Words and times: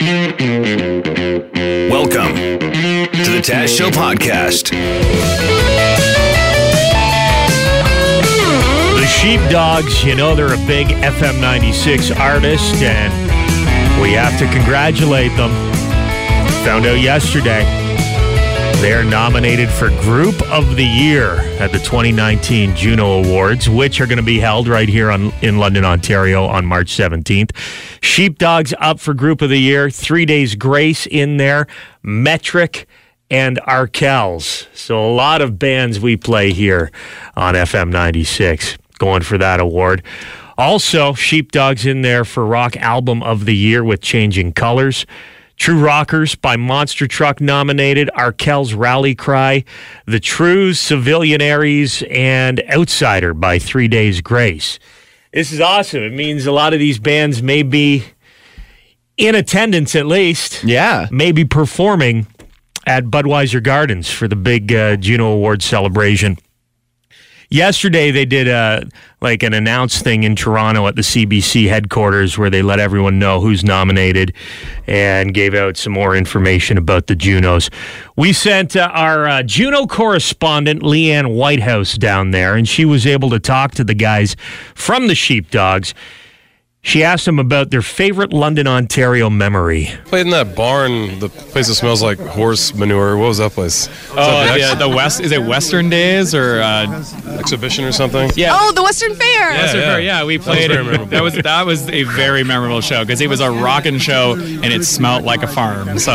Welcome 0.00 0.40
to 2.34 3.30
the 3.30 3.42
Taz 3.44 3.76
Show 3.76 3.90
podcast. 3.90 4.70
The 8.96 9.06
Sheepdogs, 9.06 10.02
you 10.02 10.16
know, 10.16 10.34
they're 10.34 10.54
a 10.54 10.66
big 10.66 10.86
FM 10.86 11.38
96 11.42 12.12
artist, 12.12 12.76
and 12.76 13.12
we 14.00 14.12
have 14.12 14.38
to 14.38 14.46
congratulate 14.46 15.36
them. 15.36 15.50
Found 16.64 16.86
out 16.86 16.98
yesterday 16.98 17.66
they're 18.80 19.04
nominated 19.04 19.68
for 19.68 19.90
Group 20.00 20.40
of 20.50 20.74
the 20.74 20.84
Year 20.84 21.34
at 21.58 21.70
the 21.70 21.78
2019 21.80 22.74
Juno 22.74 23.22
Awards, 23.22 23.68
which 23.68 24.00
are 24.00 24.06
going 24.06 24.16
to 24.16 24.22
be 24.22 24.40
held 24.40 24.68
right 24.68 24.88
here 24.88 25.10
on, 25.10 25.32
in 25.42 25.58
London, 25.58 25.84
Ontario 25.84 26.46
on 26.46 26.64
March 26.64 26.90
17th. 26.90 27.54
Sheepdogs 28.00 28.72
up 28.78 28.98
for 28.98 29.12
Group 29.12 29.42
of 29.42 29.50
the 29.50 29.60
Year, 29.60 29.90
Three 29.90 30.24
Days 30.24 30.54
Grace 30.54 31.06
in 31.06 31.36
there, 31.36 31.66
Metric, 32.02 32.88
and 33.30 33.58
Arkells. 33.68 34.66
So 34.74 34.98
a 34.98 35.12
lot 35.12 35.42
of 35.42 35.58
bands 35.58 36.00
we 36.00 36.16
play 36.16 36.52
here 36.52 36.90
on 37.36 37.54
FM 37.54 37.90
96 37.90 38.78
going 38.98 39.20
for 39.20 39.36
that 39.36 39.60
award. 39.60 40.02
Also, 40.56 41.12
Sheepdogs 41.12 41.84
in 41.84 42.00
there 42.00 42.24
for 42.24 42.46
Rock 42.46 42.76
Album 42.78 43.22
of 43.22 43.44
the 43.44 43.54
Year 43.54 43.84
with 43.84 44.00
Changing 44.00 44.54
Colors. 44.54 45.04
True 45.60 45.78
Rockers 45.78 46.36
by 46.36 46.56
Monster 46.56 47.06
Truck 47.06 47.38
nominated, 47.38 48.08
Arkells 48.16 48.74
Rally 48.74 49.14
Cry, 49.14 49.62
The 50.06 50.18
Trews, 50.18 50.78
Civilianaires, 50.78 52.02
and 52.10 52.62
Outsider 52.72 53.34
by 53.34 53.58
Three 53.58 53.86
Days 53.86 54.22
Grace. 54.22 54.78
This 55.34 55.52
is 55.52 55.60
awesome. 55.60 56.02
It 56.02 56.14
means 56.14 56.46
a 56.46 56.52
lot 56.52 56.72
of 56.72 56.78
these 56.78 56.98
bands 56.98 57.42
may 57.42 57.62
be 57.62 58.04
in 59.18 59.34
attendance 59.34 59.94
at 59.94 60.06
least. 60.06 60.64
Yeah. 60.64 61.08
Maybe 61.10 61.44
performing 61.44 62.26
at 62.86 63.04
Budweiser 63.04 63.62
Gardens 63.62 64.10
for 64.10 64.28
the 64.28 64.36
big 64.36 64.72
uh, 64.72 64.96
Juno 64.96 65.30
Award 65.30 65.60
celebration. 65.62 66.38
Yesterday 67.52 68.12
they 68.12 68.26
did 68.26 68.46
a 68.46 68.88
like 69.20 69.42
an 69.42 69.52
announced 69.52 70.04
thing 70.04 70.22
in 70.22 70.36
Toronto 70.36 70.86
at 70.86 70.94
the 70.94 71.02
CBC 71.02 71.68
headquarters 71.68 72.38
where 72.38 72.48
they 72.48 72.62
let 72.62 72.78
everyone 72.78 73.18
know 73.18 73.40
who's 73.40 73.64
nominated 73.64 74.32
and 74.86 75.34
gave 75.34 75.52
out 75.52 75.76
some 75.76 75.92
more 75.92 76.14
information 76.14 76.78
about 76.78 77.08
the 77.08 77.16
Junos. 77.16 77.68
We 78.14 78.32
sent 78.32 78.76
uh, 78.76 78.88
our 78.92 79.26
uh, 79.28 79.42
Juno 79.42 79.88
correspondent 79.88 80.82
Leanne 80.82 81.34
Whitehouse 81.34 81.98
down 81.98 82.30
there 82.30 82.54
and 82.54 82.68
she 82.68 82.84
was 82.84 83.04
able 83.04 83.30
to 83.30 83.40
talk 83.40 83.72
to 83.72 83.84
the 83.84 83.94
guys 83.94 84.36
from 84.76 85.08
the 85.08 85.16
Sheepdogs. 85.16 85.92
She 86.82 87.04
asked 87.04 87.26
them 87.26 87.38
about 87.38 87.70
their 87.70 87.82
favorite 87.82 88.32
London, 88.32 88.66
Ontario 88.66 89.28
memory. 89.28 89.90
Played 90.06 90.22
in 90.26 90.30
that 90.30 90.56
barn, 90.56 91.18
the 91.18 91.28
place 91.28 91.68
that 91.68 91.74
smells 91.74 92.02
like 92.02 92.18
horse 92.18 92.74
manure. 92.74 93.18
What 93.18 93.26
was 93.28 93.36
that 93.38 93.52
place? 93.52 93.86
Was 93.88 94.08
Oh, 94.12 94.16
that 94.16 94.54
the 94.54 94.58
yeah, 94.60 94.74
the 94.74 94.88
West 94.88 95.20
is 95.20 95.30
it 95.30 95.42
Western 95.42 95.90
Days 95.90 96.34
or 96.34 96.62
uh, 96.62 96.86
exhibition 97.38 97.84
or 97.84 97.92
something? 97.92 98.30
yeah. 98.34 98.56
Oh, 98.58 98.72
the 98.72 98.82
Western 98.82 99.14
Fair. 99.14 99.50
Western 99.50 99.80
yeah. 99.82 99.86
Fair, 99.90 100.00
yeah, 100.00 100.24
we 100.24 100.38
was 100.38 100.46
played. 100.46 100.70
very 100.70 100.94
it. 100.94 101.10
That 101.10 101.22
was 101.22 101.34
that 101.34 101.66
was 101.66 101.86
a 101.90 102.04
very 102.04 102.44
memorable 102.44 102.80
show 102.80 103.04
because 103.04 103.20
it 103.20 103.28
was 103.28 103.40
a 103.40 103.50
rocking 103.50 103.98
show 103.98 104.32
and 104.38 104.64
it 104.64 104.84
smelled 104.86 105.22
like 105.24 105.42
a 105.42 105.48
farm. 105.48 105.98
So 105.98 106.14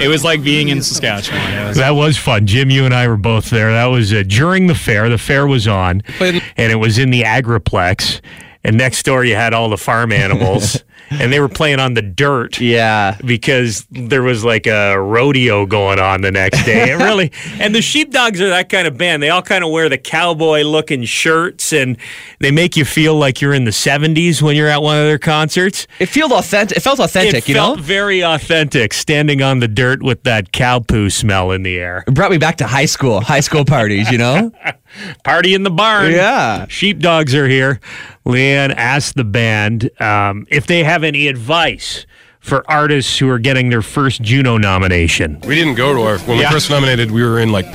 it 0.00 0.08
was 0.08 0.24
like 0.24 0.42
being 0.42 0.68
in 0.70 0.82
Saskatchewan. 0.82 1.68
Was- 1.68 1.76
That 1.76 1.90
was 1.92 2.18
fun. 2.18 2.48
Jim, 2.48 2.70
you 2.70 2.84
and 2.84 2.92
I 2.92 3.06
were 3.06 3.16
both 3.16 3.50
there. 3.50 3.70
That 3.70 3.86
was 3.86 4.12
uh, 4.12 4.24
during 4.26 4.66
the 4.66 4.74
fair. 4.74 5.08
The 5.08 5.16
fair 5.18 5.46
was 5.46 5.68
on, 5.68 6.02
Played- 6.18 6.42
and 6.56 6.72
it 6.72 6.76
was 6.76 6.98
in 6.98 7.10
the 7.10 7.22
agriplex. 7.22 8.20
And 8.64 8.76
next 8.76 9.04
door, 9.04 9.24
you 9.24 9.34
had 9.34 9.54
all 9.54 9.68
the 9.68 9.76
farm 9.76 10.12
animals, 10.12 10.82
and 11.10 11.32
they 11.32 11.40
were 11.40 11.48
playing 11.48 11.80
on 11.80 11.94
the 11.94 12.02
dirt. 12.02 12.60
Yeah. 12.60 13.18
Because 13.24 13.86
there 13.90 14.22
was 14.22 14.44
like 14.44 14.66
a 14.68 15.00
rodeo 15.00 15.66
going 15.66 15.98
on 15.98 16.20
the 16.20 16.30
next 16.30 16.64
day. 16.64 16.92
It 16.92 16.94
really, 17.02 17.32
and 17.58 17.74
the 17.74 17.82
sheepdogs 17.82 18.40
are 18.40 18.50
that 18.50 18.68
kind 18.68 18.86
of 18.86 18.96
band. 18.96 19.22
They 19.22 19.30
all 19.30 19.42
kind 19.42 19.64
of 19.64 19.70
wear 19.70 19.88
the 19.88 19.98
cowboy 19.98 20.62
looking 20.62 21.02
shirts, 21.04 21.72
and 21.72 21.96
they 22.38 22.52
make 22.52 22.76
you 22.76 22.84
feel 22.84 23.16
like 23.16 23.40
you're 23.40 23.54
in 23.54 23.64
the 23.64 23.72
'70s 23.72 24.40
when 24.40 24.54
you're 24.54 24.68
at 24.68 24.82
one 24.82 24.96
of 24.96 25.04
their 25.06 25.18
concerts. 25.18 25.88
It 25.98 26.06
felt 26.06 26.30
authentic. 26.30 26.76
It 26.76 26.80
felt 26.80 27.00
authentic, 27.00 27.44
it 27.44 27.48
you 27.48 27.54
felt 27.56 27.78
know? 27.78 27.82
very 27.82 28.22
authentic, 28.22 28.92
standing 28.92 29.42
on 29.42 29.58
the 29.58 29.68
dirt 29.68 30.02
with 30.02 30.22
that 30.22 30.52
cow 30.52 30.78
poo 30.78 31.10
smell 31.10 31.50
in 31.50 31.64
the 31.64 31.78
air. 31.78 32.04
It 32.06 32.14
brought 32.14 32.30
me 32.30 32.38
back 32.38 32.58
to 32.58 32.66
high 32.66 32.86
school, 32.86 33.20
high 33.20 33.40
school 33.40 33.64
parties, 33.64 34.10
you 34.10 34.18
know? 34.18 34.52
Party 35.24 35.54
in 35.54 35.62
the 35.62 35.70
barn. 35.70 36.12
Yeah. 36.12 36.66
Sheepdogs 36.68 37.34
are 37.34 37.48
here. 37.48 37.80
Leanne 38.26 38.74
asked 38.76 39.16
the 39.16 39.24
band 39.24 39.90
um, 40.00 40.46
if 40.50 40.66
they 40.66 40.84
have 40.84 41.02
any 41.04 41.28
advice 41.28 42.06
for 42.40 42.68
artists 42.68 43.18
who 43.18 43.28
are 43.28 43.38
getting 43.38 43.68
their 43.70 43.82
first 43.82 44.20
Juno 44.20 44.58
nomination. 44.58 45.40
We 45.46 45.54
didn't 45.54 45.76
go 45.76 45.94
to 45.94 46.02
our 46.02 46.18
when 46.18 46.38
we 46.38 46.44
first 46.46 46.70
nominated. 46.70 47.10
We 47.12 47.22
were 47.22 47.38
in 47.38 47.52
like 47.52 47.66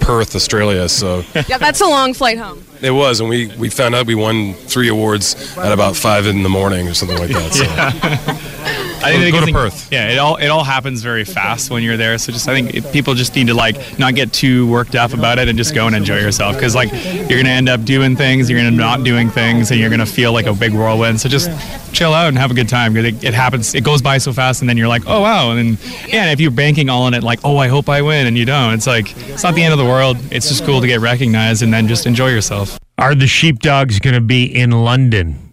Perth, 0.00 0.34
Australia. 0.34 0.88
So 0.88 1.22
Yeah, 1.48 1.58
that's 1.58 1.80
a 1.80 1.86
long 1.86 2.12
flight 2.12 2.36
home. 2.36 2.64
it 2.82 2.90
was, 2.90 3.20
and 3.20 3.28
we 3.28 3.46
we 3.56 3.70
found 3.70 3.94
out 3.94 4.06
we 4.06 4.16
won 4.16 4.54
three 4.54 4.88
awards 4.88 5.56
at 5.56 5.72
about 5.72 5.94
five 5.96 6.26
in 6.26 6.42
the 6.42 6.48
morning 6.48 6.88
or 6.88 6.94
something 6.94 7.18
like 7.18 7.30
that. 7.30 7.52
So. 7.52 8.72
I 9.02 9.12
think 9.12 9.32
go 9.32 9.40
to 9.40 9.44
think- 9.44 9.56
Perth. 9.56 9.88
Yeah, 9.92 10.10
it 10.10 10.18
all 10.18 10.36
it 10.36 10.48
all 10.48 10.64
happens 10.64 11.02
very 11.02 11.24
fast 11.24 11.70
when 11.70 11.82
you're 11.82 11.96
there. 11.96 12.18
So 12.18 12.32
just 12.32 12.48
I 12.48 12.54
think 12.54 12.74
it, 12.74 12.92
people 12.92 13.14
just 13.14 13.34
need 13.34 13.46
to 13.48 13.54
like 13.54 13.98
not 13.98 14.14
get 14.14 14.32
too 14.32 14.66
worked 14.68 14.94
up 14.94 15.12
about 15.12 15.38
it 15.38 15.48
and 15.48 15.56
just 15.56 15.74
go 15.74 15.86
and 15.86 15.94
enjoy 15.94 16.18
yourself 16.18 16.56
because 16.56 16.74
like 16.74 16.90
you're 16.92 17.38
gonna 17.38 17.50
end 17.50 17.68
up 17.68 17.84
doing 17.84 18.16
things, 18.16 18.50
you're 18.50 18.58
gonna 18.58 18.70
not 18.70 19.04
doing 19.04 19.30
things, 19.30 19.70
and 19.70 19.78
you're 19.80 19.90
gonna 19.90 20.06
feel 20.06 20.32
like 20.32 20.46
a 20.46 20.54
big 20.54 20.72
whirlwind. 20.72 21.20
So 21.20 21.28
just 21.28 21.50
chill 21.92 22.12
out 22.12 22.28
and 22.28 22.38
have 22.38 22.50
a 22.50 22.54
good 22.54 22.68
time 22.68 22.92
because 22.94 23.12
it, 23.12 23.24
it 23.24 23.34
happens. 23.34 23.74
It 23.74 23.84
goes 23.84 24.02
by 24.02 24.18
so 24.18 24.32
fast, 24.32 24.60
and 24.60 24.68
then 24.68 24.76
you're 24.76 24.88
like, 24.88 25.02
oh 25.06 25.20
wow, 25.20 25.52
and 25.52 25.76
then 25.76 25.90
yeah, 26.08 26.22
and 26.22 26.30
if 26.30 26.40
you're 26.40 26.50
banking 26.50 26.88
all 26.88 27.02
on 27.02 27.14
it, 27.14 27.22
like 27.22 27.40
oh 27.44 27.58
I 27.58 27.68
hope 27.68 27.88
I 27.88 28.02
win, 28.02 28.26
and 28.26 28.36
you 28.36 28.44
don't, 28.44 28.74
it's 28.74 28.86
like 28.86 29.16
it's 29.28 29.42
not 29.42 29.54
the 29.54 29.62
end 29.62 29.72
of 29.72 29.78
the 29.78 29.84
world. 29.84 30.16
It's 30.30 30.48
just 30.48 30.64
cool 30.64 30.80
to 30.80 30.86
get 30.86 31.00
recognized 31.00 31.62
and 31.62 31.72
then 31.72 31.86
just 31.86 32.06
enjoy 32.06 32.28
yourself. 32.30 32.78
Are 32.98 33.14
the 33.14 33.26
Sheepdogs 33.26 34.00
going 34.00 34.14
to 34.14 34.22
be 34.22 34.44
in 34.44 34.70
London 34.70 35.52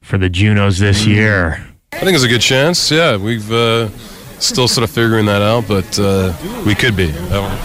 for 0.00 0.16
the 0.16 0.30
Junos 0.30 0.78
this 0.78 1.06
year? 1.06 1.62
I 1.94 2.00
think 2.00 2.14
it's 2.14 2.24
a 2.24 2.28
good 2.28 2.40
chance. 2.40 2.90
Yeah, 2.90 3.16
we've 3.16 3.50
uh, 3.50 3.88
still 4.40 4.68
sort 4.68 4.84
of 4.84 4.90
figuring 4.90 5.26
that 5.26 5.42
out, 5.42 5.66
but 5.68 5.98
uh, 5.98 6.34
we 6.66 6.74
could 6.74 6.96
be. 6.96 7.12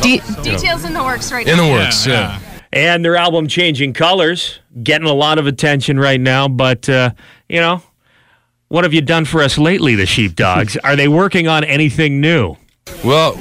De- 0.01 0.21
details 0.43 0.85
in 0.85 0.93
the 0.93 1.03
works 1.03 1.31
right 1.31 1.47
in 1.47 1.57
now. 1.57 1.63
In 1.63 1.69
the 1.69 1.75
works. 1.75 2.05
Yeah. 2.05 2.39
And 2.71 3.03
their 3.03 3.15
album 3.15 3.47
Changing 3.47 3.93
Colors, 3.93 4.59
getting 4.83 5.07
a 5.07 5.13
lot 5.13 5.39
of 5.39 5.47
attention 5.47 5.99
right 5.99 6.21
now. 6.21 6.47
But, 6.47 6.87
uh, 6.87 7.11
you 7.47 7.59
know, 7.59 7.81
what 8.67 8.83
have 8.83 8.93
you 8.93 9.01
done 9.01 9.25
for 9.25 9.41
us 9.41 9.57
lately, 9.57 9.95
the 9.95 10.05
Sheepdogs? 10.05 10.77
Are 10.83 10.95
they 10.95 11.07
working 11.07 11.47
on 11.47 11.63
anything 11.63 12.21
new? 12.21 12.55
Well, 13.03 13.35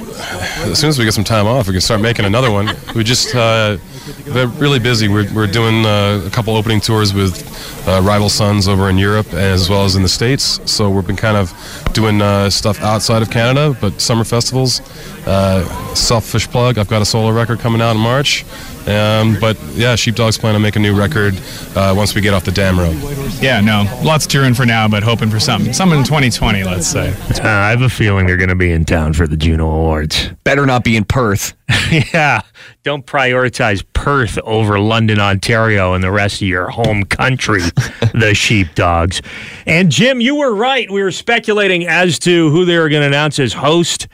as 0.70 0.78
soon 0.78 0.88
as 0.90 0.98
we 0.98 1.04
get 1.04 1.14
some 1.14 1.24
time 1.24 1.46
off, 1.46 1.66
we 1.66 1.72
can 1.72 1.80
start 1.80 2.00
making 2.00 2.24
another 2.24 2.50
one. 2.50 2.74
We 2.94 3.04
just 3.04 3.34
uh, 3.34 3.76
they're 4.24 4.46
really 4.46 4.78
busy. 4.78 5.08
We're, 5.08 5.32
we're 5.34 5.46
doing 5.46 5.84
uh, 5.84 6.22
a 6.26 6.30
couple 6.30 6.56
opening 6.56 6.80
tours 6.80 7.14
with 7.14 7.36
uh, 7.88 8.00
Rival 8.02 8.28
Sons 8.28 8.68
over 8.68 8.88
in 8.88 8.98
Europe 8.98 9.32
as 9.32 9.68
well 9.68 9.84
as 9.84 9.96
in 9.96 10.02
the 10.02 10.08
States. 10.08 10.60
So 10.70 10.90
we've 10.90 11.06
been 11.06 11.16
kind 11.16 11.36
of 11.36 11.52
doing 11.92 12.20
uh, 12.20 12.50
stuff 12.50 12.80
outside 12.80 13.22
of 13.22 13.30
Canada, 13.30 13.76
but 13.80 14.00
summer 14.00 14.24
festivals. 14.24 14.80
Uh, 15.26 15.64
selfish 15.94 16.48
plug, 16.48 16.78
I've 16.78 16.88
got 16.88 17.02
a 17.02 17.04
solo 17.04 17.30
record 17.30 17.58
coming 17.60 17.82
out 17.82 17.96
in 17.96 18.00
March. 18.00 18.44
Um, 18.88 19.36
but 19.40 19.58
yeah, 19.74 19.96
Sheepdogs 19.96 20.38
plan 20.38 20.54
to 20.54 20.60
make 20.60 20.76
a 20.76 20.78
new 20.78 20.98
record 20.98 21.34
uh, 21.76 21.92
once 21.96 22.14
we 22.14 22.20
get 22.20 22.32
off 22.32 22.44
the 22.44 22.50
dam 22.50 22.78
road. 22.78 22.96
Yeah, 23.40 23.60
no, 23.60 23.84
lots 24.02 24.26
touring 24.26 24.54
for 24.54 24.64
now, 24.64 24.88
but 24.88 25.02
hoping 25.02 25.30
for 25.30 25.38
something, 25.38 25.72
something 25.72 25.98
in 25.98 26.04
2020, 26.04 26.64
let's 26.64 26.86
say. 26.86 27.10
Uh, 27.10 27.42
I 27.42 27.70
have 27.70 27.82
a 27.82 27.88
feeling 27.88 28.26
they're 28.26 28.38
going 28.38 28.48
to 28.48 28.54
be 28.54 28.72
in 28.72 28.84
town 28.84 29.12
for 29.12 29.26
the 29.26 29.36
Juno 29.36 29.68
Awards. 29.68 30.30
Better 30.44 30.64
not 30.64 30.84
be 30.84 30.96
in 30.96 31.04
Perth. 31.04 31.54
yeah, 32.14 32.40
don't 32.82 33.04
prioritize 33.04 33.84
Perth 33.92 34.38
over 34.38 34.80
London, 34.80 35.20
Ontario, 35.20 35.92
and 35.92 36.02
the 36.02 36.10
rest 36.10 36.40
of 36.40 36.48
your 36.48 36.70
home 36.70 37.04
country, 37.04 37.60
the 38.14 38.32
Sheepdogs. 38.34 39.20
And 39.66 39.90
Jim, 39.90 40.20
you 40.20 40.36
were 40.36 40.54
right. 40.54 40.90
We 40.90 41.02
were 41.02 41.12
speculating 41.12 41.86
as 41.86 42.18
to 42.20 42.50
who 42.50 42.64
they 42.64 42.78
were 42.78 42.88
going 42.88 43.02
to 43.02 43.06
announce 43.06 43.38
as 43.38 43.52
host 43.52 44.08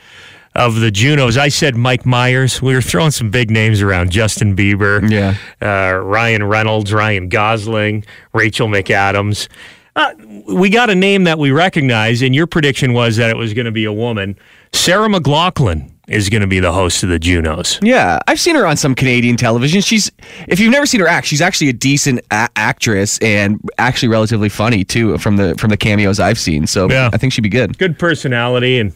of 0.55 0.79
the 0.79 0.91
Junos. 0.91 1.37
I 1.37 1.49
said 1.49 1.75
Mike 1.75 2.05
Myers. 2.05 2.61
We 2.61 2.73
were 2.73 2.81
throwing 2.81 3.11
some 3.11 3.29
big 3.29 3.49
names 3.51 3.81
around: 3.81 4.11
Justin 4.11 4.55
Bieber, 4.55 5.07
Yeah. 5.09 5.35
uh, 5.61 5.97
Ryan 5.97 6.43
Reynolds, 6.43 6.93
Ryan 6.93 7.29
Gosling, 7.29 8.05
Rachel 8.33 8.67
McAdams. 8.67 9.47
Uh, 9.95 10.11
we 10.47 10.69
got 10.69 10.89
a 10.89 10.95
name 10.95 11.23
that 11.23 11.39
we 11.39 11.51
recognize, 11.51 12.21
and 12.21 12.35
your 12.35 12.47
prediction 12.47 12.91
was 12.93 13.15
that 13.15 13.29
it 13.29 13.37
was 13.37 13.53
going 13.53 13.65
to 13.65 13.71
be 13.71 13.85
a 13.85 13.93
woman. 13.93 14.37
Sarah 14.73 15.07
McLachlan 15.07 15.89
is 16.09 16.29
going 16.29 16.41
to 16.41 16.47
be 16.47 16.59
the 16.59 16.73
host 16.73 17.01
of 17.01 17.07
the 17.09 17.17
Junos. 17.17 17.79
Yeah, 17.81 18.19
I've 18.27 18.39
seen 18.39 18.55
her 18.55 18.67
on 18.67 18.75
some 18.75 18.93
Canadian 18.93 19.37
television. 19.37 19.79
She's, 19.81 20.11
if 20.49 20.59
you've 20.59 20.71
never 20.73 20.85
seen 20.85 20.99
her 20.99 21.07
act, 21.07 21.25
she's 21.27 21.41
actually 21.41 21.69
a 21.69 21.73
decent 21.73 22.19
a- 22.29 22.49
actress 22.57 23.17
and 23.19 23.59
actually 23.77 24.09
relatively 24.09 24.49
funny 24.49 24.83
too 24.83 25.17
from 25.17 25.37
the 25.37 25.55
from 25.55 25.69
the 25.69 25.77
cameos 25.77 26.19
I've 26.19 26.37
seen. 26.37 26.67
So 26.67 26.89
Yeah. 26.89 27.09
I 27.13 27.17
think 27.17 27.31
she'd 27.31 27.41
be 27.41 27.49
good. 27.49 27.77
Good 27.77 27.97
personality, 27.97 28.77
and 28.79 28.93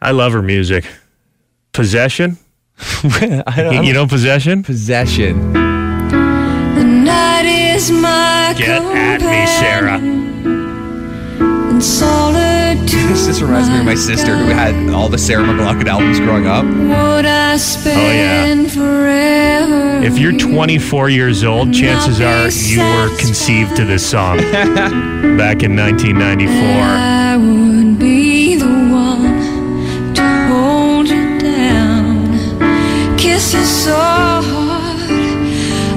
I 0.00 0.10
love 0.10 0.32
her 0.32 0.42
music. 0.42 0.86
Possession? 1.72 2.38
you 3.20 3.92
know 3.92 4.06
Possession? 4.06 4.62
Possession. 4.62 5.52
The 5.52 6.84
night 6.84 7.46
is 7.46 7.90
my 7.90 8.54
Get 8.56 8.82
at 8.82 9.20
me, 9.20 9.46
Sarah. 9.46 9.98
and 11.70 11.82
solitude 11.82 12.56
this 13.08 13.26
just 13.26 13.40
reminds 13.40 13.68
me 13.70 13.78
of 13.78 13.84
my 13.84 13.94
sister 13.94 14.36
who 14.36 14.46
had 14.46 14.90
all 14.90 15.08
the 15.08 15.18
Sarah 15.18 15.44
McLachlan 15.44 15.86
albums 15.86 16.18
growing 16.18 16.46
up. 16.46 16.64
Would 16.64 17.24
I 17.24 17.54
oh, 17.54 17.56
spend 17.56 18.70
forever? 18.72 20.04
If 20.04 20.18
you're 20.18 20.36
24 20.36 21.08
years 21.08 21.44
old, 21.44 21.72
chances 21.72 22.20
are 22.20 22.48
you 22.50 22.80
were 22.80 23.16
conceived 23.18 23.76
to 23.76 23.84
this 23.84 24.08
song 24.08 24.38
back 25.38 25.62
in 25.62 25.74
1994. 25.74 27.65
Down. 33.66 33.74
Kiss 33.74 33.86
you 33.86 33.90
so 33.90 33.96
hard, 33.96 35.10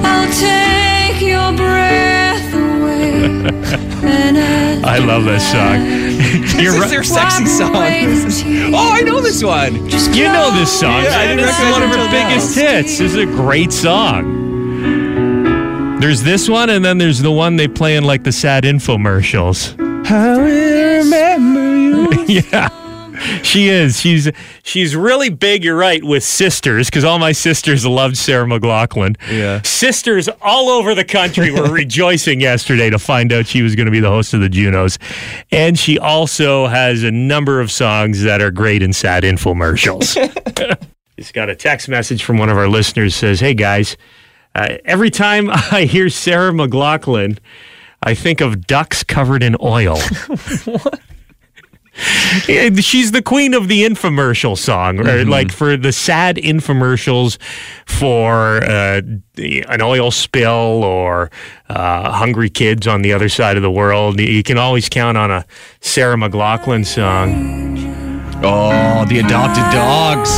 I'll 0.04 0.30
take 0.32 1.20
your 1.22 1.52
breath 1.56 2.54
away. 2.54 3.48
I 4.82 4.96
I 4.96 4.98
love 4.98 5.24
this 5.30 5.44
song. 5.50 5.80
You're 6.60 6.72
This 6.72 6.74
is 6.74 6.80
right. 6.80 6.90
their 6.90 7.02
sexy 7.04 7.46
song. 7.46 7.74
Oh, 8.74 8.90
I 8.92 9.02
know 9.02 9.20
this 9.20 9.42
one. 9.42 9.74
You 10.14 10.24
know 10.24 10.50
this 10.52 10.70
song. 10.80 11.02
Yeah, 11.02 11.18
I 11.18 11.26
didn't 11.26 11.44
This 11.46 11.50
is 11.58 11.58
recognize 11.58 11.72
one 11.72 11.82
of 11.82 11.88
her 11.90 11.94
until 11.96 12.12
now. 12.12 12.28
biggest 12.28 12.54
hits. 12.54 12.98
This 12.98 13.12
is 13.12 13.16
a 13.16 13.26
great 13.26 13.72
song. 13.72 14.38
There's 16.00 16.22
this 16.22 16.48
one, 16.48 16.70
and 16.70 16.84
then 16.84 16.98
there's 16.98 17.18
the 17.20 17.30
one 17.32 17.56
they 17.56 17.68
play 17.68 17.96
in 17.96 18.04
like 18.04 18.22
the 18.24 18.32
sad 18.32 18.64
infomercials. 18.64 19.74
I 20.10 20.36
will 20.36 21.02
remember 21.04 21.74
you. 21.76 22.24
yeah. 22.26 22.68
She 23.42 23.68
is. 23.68 24.00
She's 24.00 24.30
she's 24.62 24.96
really 24.96 25.28
big, 25.28 25.64
you're 25.64 25.76
right, 25.76 26.02
with 26.02 26.24
sisters, 26.24 26.88
because 26.88 27.04
all 27.04 27.18
my 27.18 27.32
sisters 27.32 27.84
loved 27.86 28.16
Sarah 28.16 28.46
McLachlan. 28.46 29.16
Yeah. 29.30 29.62
Sisters 29.62 30.28
all 30.40 30.68
over 30.68 30.94
the 30.94 31.04
country 31.04 31.50
were 31.50 31.70
rejoicing 31.72 32.40
yesterday 32.40 32.90
to 32.90 32.98
find 32.98 33.32
out 33.32 33.46
she 33.46 33.62
was 33.62 33.76
going 33.76 33.86
to 33.86 33.92
be 33.92 34.00
the 34.00 34.08
host 34.08 34.34
of 34.34 34.40
the 34.40 34.48
Junos. 34.48 34.98
And 35.52 35.78
she 35.78 35.98
also 35.98 36.66
has 36.66 37.02
a 37.02 37.10
number 37.10 37.60
of 37.60 37.70
songs 37.70 38.22
that 38.22 38.40
are 38.40 38.50
great 38.50 38.82
and 38.82 38.94
sad 38.94 39.22
infomercials. 39.22 40.16
Just 41.18 41.34
got 41.34 41.50
a 41.50 41.56
text 41.56 41.88
message 41.88 42.24
from 42.24 42.38
one 42.38 42.48
of 42.48 42.56
our 42.56 42.68
listeners 42.68 43.14
says, 43.14 43.40
Hey 43.40 43.54
guys, 43.54 43.96
uh, 44.54 44.78
every 44.84 45.10
time 45.10 45.50
I 45.52 45.84
hear 45.84 46.08
Sarah 46.08 46.52
McLachlan, 46.52 47.38
I 48.02 48.14
think 48.14 48.40
of 48.40 48.66
ducks 48.66 49.04
covered 49.04 49.42
in 49.42 49.56
oil. 49.60 49.98
Yeah, 50.66 50.78
She's 51.92 53.10
the 53.12 53.22
queen 53.22 53.52
of 53.54 53.66
the 53.68 53.82
infomercial 53.84 54.56
song, 54.56 55.00
or 55.00 55.24
like 55.24 55.50
for 55.50 55.76
the 55.76 55.92
sad 55.92 56.36
infomercials 56.36 57.36
for 57.86 58.62
uh, 58.62 59.00
an 59.36 59.82
oil 59.82 60.10
spill 60.10 60.84
or 60.84 61.30
uh, 61.68 62.12
hungry 62.12 62.48
kids 62.48 62.86
on 62.86 63.02
the 63.02 63.12
other 63.12 63.28
side 63.28 63.56
of 63.56 63.62
the 63.62 63.70
world. 63.70 64.20
You 64.20 64.42
can 64.44 64.56
always 64.58 64.88
count 64.88 65.18
on 65.18 65.30
a 65.30 65.44
Sarah 65.80 66.16
McLachlan 66.16 66.86
song 66.86 67.68
Oh, 68.42 69.04
the 69.06 69.18
adopted 69.18 69.64
dogs. 69.74 70.30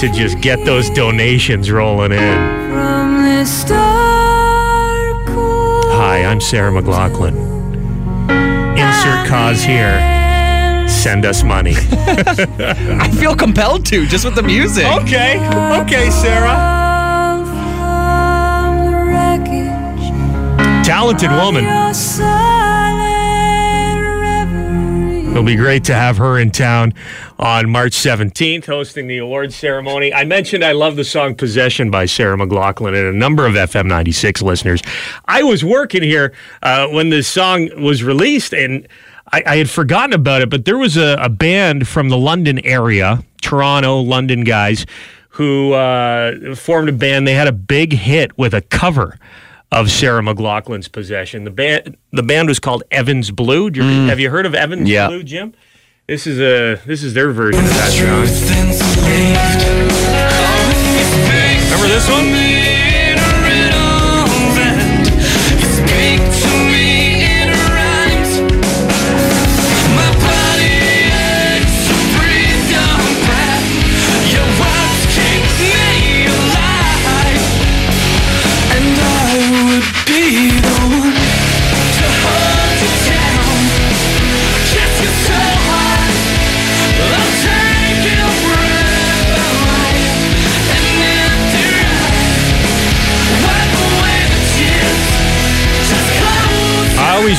to 0.00 0.08
just 0.12 0.40
get 0.40 0.62
those 0.66 0.88
donations 0.90 1.70
rolling 1.70 2.12
in. 2.12 2.70
From 2.70 3.22
this 3.24 3.64
dark 3.64 5.26
Hi, 5.98 6.22
I'm 6.24 6.40
Sarah 6.40 6.70
McLachlan. 6.70 7.55
Insert 8.86 9.26
cause 9.26 9.62
here. 9.62 9.98
Send 10.88 11.24
us 11.24 11.42
money. 11.42 11.74
I 11.78 13.10
feel 13.18 13.34
compelled 13.34 13.84
to 13.86 14.06
just 14.06 14.24
with 14.24 14.34
the 14.34 14.42
music. 14.42 14.86
okay, 14.86 15.38
okay, 15.82 16.10
Sarah. 16.10 16.56
from 17.44 18.90
the 18.90 18.98
wreckage 19.04 20.86
Talented 20.86 21.30
woman. 21.30 21.64
It'll 25.36 25.44
be 25.44 25.54
great 25.54 25.84
to 25.84 25.94
have 25.94 26.16
her 26.16 26.38
in 26.38 26.50
town 26.50 26.94
on 27.38 27.68
March 27.68 27.92
17th, 27.92 28.64
hosting 28.64 29.06
the 29.06 29.18
awards 29.18 29.54
ceremony. 29.54 30.10
I 30.10 30.24
mentioned 30.24 30.64
I 30.64 30.72
love 30.72 30.96
the 30.96 31.04
song 31.04 31.34
Possession 31.34 31.90
by 31.90 32.06
Sarah 32.06 32.38
McLachlan 32.38 32.98
and 32.98 33.06
a 33.06 33.12
number 33.12 33.44
of 33.44 33.52
FM 33.52 33.84
96 33.84 34.40
listeners. 34.40 34.80
I 35.26 35.42
was 35.42 35.62
working 35.62 36.02
here 36.02 36.32
uh, 36.62 36.88
when 36.88 37.10
this 37.10 37.28
song 37.28 37.68
was 37.78 38.02
released 38.02 38.54
and 38.54 38.88
I, 39.30 39.42
I 39.44 39.56
had 39.58 39.68
forgotten 39.68 40.14
about 40.14 40.40
it, 40.40 40.48
but 40.48 40.64
there 40.64 40.78
was 40.78 40.96
a, 40.96 41.18
a 41.20 41.28
band 41.28 41.86
from 41.86 42.08
the 42.08 42.16
London 42.16 42.58
area, 42.64 43.22
Toronto, 43.42 44.00
London 44.00 44.42
guys, 44.42 44.86
who 45.28 45.74
uh, 45.74 46.54
formed 46.54 46.88
a 46.88 46.92
band. 46.92 47.28
They 47.28 47.34
had 47.34 47.46
a 47.46 47.52
big 47.52 47.92
hit 47.92 48.38
with 48.38 48.54
a 48.54 48.62
cover 48.62 49.18
of 49.72 49.90
Sarah 49.90 50.22
McLachlan's 50.22 50.88
Possession. 50.88 51.44
The 51.44 51.50
band 51.50 51.96
the 52.12 52.22
band 52.22 52.48
was 52.48 52.58
called 52.60 52.82
Evans 52.90 53.30
Blue. 53.30 53.70
Do 53.70 53.84
you- 53.84 54.06
mm. 54.06 54.08
Have 54.08 54.20
you 54.20 54.30
heard 54.30 54.46
of 54.46 54.54
Evans 54.54 54.88
Yeah. 54.88 55.08
Blue, 55.08 55.22
Jim? 55.22 55.54
This 56.06 56.26
is 56.26 56.38
a 56.38 56.80
this 56.86 57.02
is 57.02 57.14
their 57.14 57.32
version 57.32 57.64
of 57.64 57.70
that 57.70 57.90
song. 57.90 59.66
Remember 61.66 61.88
this 61.88 62.08
one? 62.08 62.45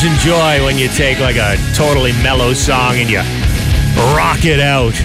Enjoy 0.07 0.63
when 0.63 0.77
you 0.77 0.87
take 0.87 1.19
like 1.19 1.35
a 1.35 1.57
totally 1.75 2.13
mellow 2.23 2.53
song 2.53 2.95
and 2.95 3.09
you 3.09 3.19
rock 4.15 4.45
it 4.45 4.59
out. 4.59 4.95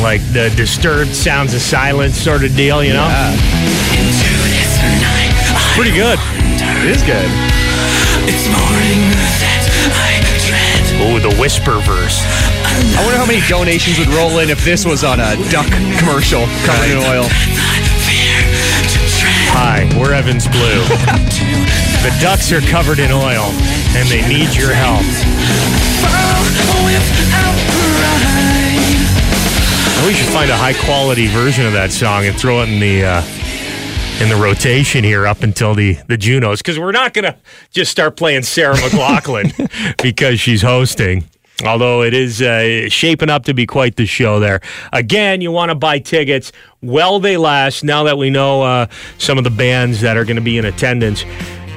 Like 0.00 0.22
the 0.32 0.52
disturbed 0.56 1.14
sounds 1.14 1.52
of 1.52 1.60
silence 1.60 2.16
sort 2.16 2.44
of 2.44 2.54
deal, 2.54 2.82
you 2.82 2.92
know? 2.92 3.08
Pretty 5.74 5.90
good. 5.90 6.18
It 6.78 6.94
is 6.94 7.02
good. 7.02 7.26
Oh, 11.02 11.18
the 11.18 11.34
whisper 11.40 11.80
verse. 11.80 12.22
I 12.22 13.02
wonder 13.02 13.18
how 13.18 13.26
many 13.26 13.40
donations 13.48 13.98
would 13.98 14.14
roll 14.14 14.38
in 14.38 14.50
if 14.50 14.64
this 14.64 14.86
was 14.86 15.02
on 15.02 15.18
a 15.18 15.34
duck 15.50 15.66
commercial 15.98 16.46
covered 16.64 16.90
in 16.90 16.98
oil. 16.98 17.26
Hi, 19.52 19.90
we're 19.98 20.14
Evans 20.14 20.46
Blue. 20.46 20.84
the 22.06 22.16
ducks 22.20 22.52
are 22.52 22.60
covered 22.60 23.00
in 23.00 23.10
oil 23.10 23.50
and 23.96 24.08
they 24.08 24.26
need 24.28 24.54
your 24.54 24.72
help. 24.72 25.04
We 30.06 30.14
should 30.14 30.28
find 30.28 30.50
a 30.50 30.56
high 30.56 30.72
quality 30.72 31.26
version 31.26 31.66
of 31.66 31.72
that 31.74 31.90
song 31.92 32.24
and 32.26 32.36
throw 32.36 32.62
it 32.62 32.68
in 32.68 32.80
the 32.80 33.04
uh, 33.04 33.22
in 34.20 34.28
the 34.28 34.36
rotation 34.36 35.04
here 35.04 35.26
up 35.26 35.42
until 35.42 35.74
the 35.74 35.98
the 36.08 36.16
Junos 36.16 36.62
because 36.62 36.78
we're 36.78 36.92
not 36.92 37.12
gonna 37.14 37.36
just 37.70 37.90
start 37.90 38.16
playing 38.16 38.42
Sarah 38.42 38.76
McLachlan 38.76 39.96
because 40.02 40.40
she's 40.40 40.62
hosting. 40.62 41.24
Although 41.64 42.02
it 42.02 42.14
is 42.14 42.40
uh, 42.40 42.88
shaping 42.88 43.28
up 43.28 43.44
to 43.44 43.54
be 43.54 43.66
quite 43.66 43.96
the 43.96 44.06
show 44.06 44.40
there. 44.40 44.60
Again, 44.92 45.42
you 45.42 45.52
want 45.52 45.68
to 45.68 45.74
buy 45.74 45.98
tickets 45.98 46.52
while 46.80 47.20
they 47.20 47.36
last. 47.36 47.84
Now 47.84 48.04
that 48.04 48.16
we 48.16 48.30
know 48.30 48.62
uh, 48.62 48.86
some 49.18 49.36
of 49.36 49.44
the 49.44 49.50
bands 49.50 50.00
that 50.00 50.16
are 50.16 50.24
going 50.24 50.36
to 50.36 50.42
be 50.42 50.56
in 50.56 50.64
attendance, 50.64 51.24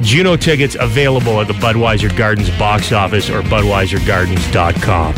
Juno 0.03 0.35
tickets 0.35 0.75
available 0.79 1.39
at 1.41 1.47
the 1.47 1.53
Budweiser 1.53 2.15
Gardens 2.15 2.49
box 2.57 2.91
office 2.91 3.29
or 3.29 3.41
BudweiserGardens.com. 3.41 5.15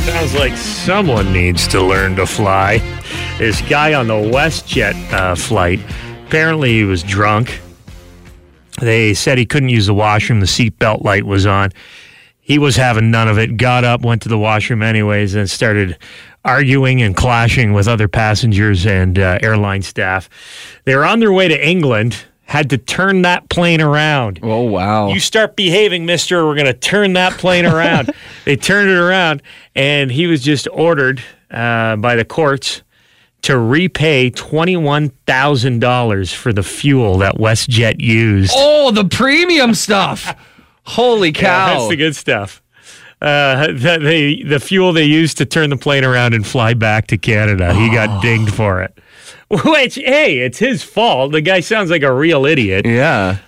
Sounds 0.00 0.34
like 0.34 0.56
someone 0.56 1.32
needs 1.32 1.68
to 1.68 1.82
learn 1.82 2.16
to 2.16 2.26
fly. 2.26 2.78
This 3.38 3.60
guy 3.62 3.94
on 3.94 4.06
the 4.06 4.14
WestJet 4.14 5.12
uh, 5.12 5.34
flight, 5.34 5.80
apparently 6.26 6.72
he 6.72 6.84
was 6.84 7.02
drunk. 7.02 7.60
They 8.80 9.12
said 9.14 9.38
he 9.38 9.46
couldn't 9.46 9.68
use 9.68 9.86
the 9.86 9.94
washroom. 9.94 10.40
The 10.40 10.46
seatbelt 10.46 11.04
light 11.04 11.24
was 11.24 11.46
on. 11.46 11.72
He 12.40 12.58
was 12.58 12.76
having 12.76 13.10
none 13.10 13.28
of 13.28 13.38
it. 13.38 13.58
Got 13.58 13.84
up, 13.84 14.02
went 14.02 14.22
to 14.22 14.28
the 14.30 14.38
washroom 14.38 14.82
anyways, 14.82 15.34
and 15.34 15.50
started 15.50 15.98
arguing 16.44 17.02
and 17.02 17.14
clashing 17.14 17.74
with 17.74 17.86
other 17.86 18.08
passengers 18.08 18.86
and 18.86 19.18
uh, 19.18 19.38
airline 19.42 19.82
staff. 19.82 20.30
They 20.84 20.96
were 20.96 21.04
on 21.04 21.20
their 21.20 21.32
way 21.32 21.48
to 21.48 21.68
England. 21.68 22.24
Had 22.48 22.70
to 22.70 22.78
turn 22.78 23.22
that 23.22 23.50
plane 23.50 23.82
around. 23.82 24.40
Oh 24.42 24.62
wow. 24.62 25.08
You 25.10 25.20
start 25.20 25.54
behaving, 25.54 26.06
mister. 26.06 26.46
We're 26.46 26.54
going 26.54 26.64
to 26.66 26.72
turn 26.72 27.12
that 27.12 27.34
plane 27.34 27.66
around. 27.74 28.10
they 28.46 28.56
turned 28.56 28.88
it 28.88 28.96
around, 28.96 29.42
and 29.74 30.10
he 30.10 30.26
was 30.26 30.42
just 30.42 30.66
ordered 30.72 31.22
uh, 31.50 31.96
by 31.96 32.16
the 32.16 32.24
courts 32.24 32.82
to 33.42 33.58
repay 33.58 34.30
$21,000 34.30 36.34
for 36.34 36.52
the 36.52 36.62
fuel 36.62 37.18
that 37.18 37.36
WestJet 37.36 38.00
used. 38.00 38.52
oh, 38.56 38.90
the 38.90 39.04
premium 39.04 39.74
stuff. 39.74 40.34
Holy 40.84 41.28
Yeah, 41.34 41.40
cow! 41.40 41.74
that's 41.78 41.88
the 41.88 41.96
good 41.96 42.16
stuff. 42.16 42.62
Uh, 43.20 43.66
the, 43.68 43.98
the 44.00 44.44
the 44.44 44.60
fuel 44.60 44.92
they 44.92 45.04
used 45.04 45.38
to 45.38 45.44
turn 45.44 45.70
the 45.70 45.76
plane 45.76 46.04
around 46.04 46.34
and 46.34 46.46
fly 46.46 46.72
back 46.72 47.08
to 47.08 47.18
Canada. 47.18 47.74
He 47.74 47.88
Oh. 47.90 47.92
got 47.92 48.22
dinged 48.22 48.54
for 48.54 48.80
it. 48.80 48.96
Which, 49.64 49.94
hey, 49.94 50.38
it's 50.40 50.58
his 50.58 50.82
fault. 50.82 51.32
The 51.32 51.40
guy 51.40 51.60
sounds 51.60 51.90
like 51.90 52.02
a 52.02 52.12
real 52.12 52.44
idiot. 52.46 52.86
yeah. 52.86 53.38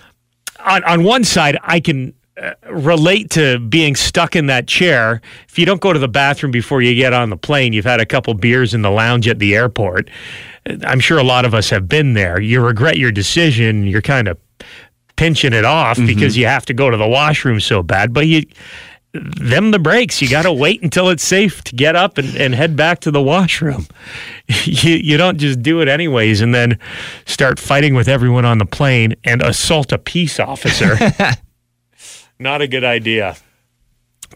On 0.65 0.83
on 0.83 1.03
one 1.03 1.23
side, 1.23 1.57
I 1.63 1.79
can 1.79 2.13
uh, 2.39 2.53
relate 2.69 3.31
to 3.31 3.57
being 3.57 3.95
stuck 3.95 4.35
in 4.35 4.45
that 4.45 4.67
chair. 4.67 5.21
If 5.49 5.57
you 5.57 5.65
don't 5.65 5.81
go 5.81 5.91
to 5.91 5.97
the 5.97 6.07
bathroom 6.07 6.51
before 6.51 6.83
you 6.83 6.93
get 6.93 7.13
on 7.13 7.29
the 7.31 7.37
plane, 7.37 7.73
you've 7.73 7.85
had 7.85 7.99
a 7.99 8.05
couple 8.05 8.33
beers 8.35 8.73
in 8.75 8.83
the 8.83 8.91
lounge 8.91 9.27
at 9.27 9.39
the 9.39 9.55
airport. 9.55 10.09
I'm 10.85 10.99
sure 10.99 11.17
a 11.17 11.23
lot 11.23 11.45
of 11.45 11.55
us 11.55 11.71
have 11.71 11.87
been 11.89 12.13
there. 12.13 12.39
You 12.39 12.61
regret 12.61 12.97
your 12.97 13.11
decision. 13.11 13.87
You're 13.87 14.03
kind 14.03 14.27
of 14.27 14.37
pinching 15.15 15.53
it 15.53 15.65
off 15.65 15.97
because 15.97 16.37
you 16.37 16.45
have 16.45 16.65
to 16.67 16.73
go 16.73 16.89
to 16.89 16.97
the 16.97 17.07
washroom 17.07 17.59
so 17.59 17.81
bad. 17.83 18.13
But 18.13 18.27
you, 18.27 18.43
them 19.13 19.71
the 19.71 19.79
brakes. 19.79 20.21
You 20.21 20.29
got 20.29 20.43
to 20.43 20.53
wait 20.53 20.83
until 20.83 21.09
it's 21.09 21.23
safe 21.23 21.63
to 21.65 21.75
get 21.75 21.95
up 21.95 22.17
and, 22.17 22.35
and 22.35 22.55
head 22.55 22.75
back 22.75 22.99
to 23.01 23.11
the 23.11 23.21
washroom. 23.21 23.85
you, 24.63 24.95
you 24.95 25.17
don't 25.17 25.37
just 25.37 25.61
do 25.61 25.81
it 25.81 25.87
anyways 25.87 26.41
and 26.41 26.55
then 26.55 26.79
start 27.25 27.59
fighting 27.59 27.93
with 27.93 28.07
everyone 28.07 28.45
on 28.45 28.57
the 28.57 28.65
plane 28.65 29.15
and 29.23 29.41
assault 29.41 29.91
a 29.91 29.97
peace 29.97 30.39
officer. 30.39 30.97
Not 32.39 32.61
a 32.61 32.67
good 32.67 32.83
idea. 32.83 33.37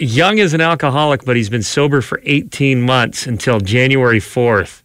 Young 0.00 0.38
is 0.38 0.54
an 0.54 0.60
alcoholic, 0.60 1.24
but 1.24 1.36
he's 1.36 1.50
been 1.50 1.62
sober 1.62 2.00
for 2.00 2.20
18 2.24 2.80
months 2.80 3.26
until 3.26 3.60
January 3.60 4.18
4th. 4.18 4.82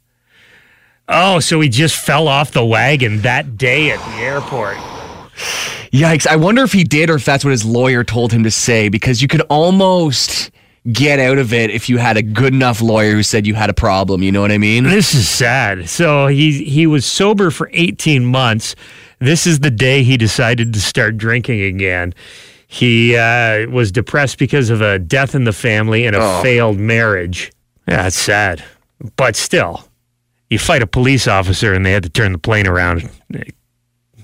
Oh, 1.08 1.40
so 1.40 1.62
he 1.62 1.70
just 1.70 1.96
fell 1.96 2.28
off 2.28 2.52
the 2.52 2.66
wagon 2.66 3.22
that 3.22 3.58
day 3.58 3.92
at 3.92 4.00
the 4.00 4.24
airport. 4.24 4.76
Yikes. 5.92 6.28
I 6.28 6.36
wonder 6.36 6.64
if 6.64 6.74
he 6.74 6.84
did 6.84 7.10
or 7.10 7.16
if 7.16 7.26
that's 7.26 7.46
what 7.46 7.52
his 7.52 7.64
lawyer 7.64 8.04
told 8.04 8.34
him 8.34 8.44
to 8.44 8.52
say 8.52 8.90
because 8.90 9.22
you 9.22 9.28
could 9.28 9.42
almost 9.50 10.52
get 10.92 11.20
out 11.20 11.38
of 11.38 11.54
it 11.54 11.70
if 11.72 11.90
you 11.90 11.98
had 11.98 12.18
a 12.18 12.22
good 12.22 12.54
enough 12.54 12.82
lawyer 12.82 13.14
who 13.14 13.24
said 13.24 13.48
you 13.48 13.54
had 13.56 13.70
a 13.70 13.74
problem. 13.74 14.22
You 14.22 14.32
know 14.32 14.42
what 14.42 14.52
I 14.52 14.58
mean? 14.58 14.84
This 14.84 15.14
is 15.14 15.30
sad. 15.30 15.88
So 15.90 16.28
he 16.28 16.64
he 16.64 16.88
was 16.88 17.06
sober 17.06 17.52
for 17.52 17.70
18 17.74 18.26
months. 18.26 18.76
This 19.20 19.48
is 19.48 19.60
the 19.60 19.72
day 19.72 20.04
he 20.04 20.18
decided 20.18 20.74
to 20.74 20.82
start 20.82 21.18
drinking 21.18 21.62
again. 21.62 22.14
He 22.68 23.16
uh, 23.16 23.70
was 23.70 23.92
depressed 23.92 24.38
because 24.38 24.70
of 24.70 24.82
a 24.82 25.00
death 25.00 25.36
in 25.36 25.44
the 25.44 25.54
family 25.54 26.06
and 26.06 26.16
a 26.16 26.42
failed 26.42 26.78
marriage. 26.78 27.52
Yeah, 27.88 28.08
it's 28.08 28.18
sad, 28.18 28.64
but 29.16 29.36
still, 29.36 29.88
you 30.50 30.58
fight 30.58 30.82
a 30.82 30.88
police 30.88 31.28
officer 31.28 31.74
and 31.74 31.86
they 31.86 31.92
had 31.92 32.04
to 32.04 32.10
turn 32.10 32.32
the 32.32 32.38
plane 32.40 32.68
around. 32.68 33.10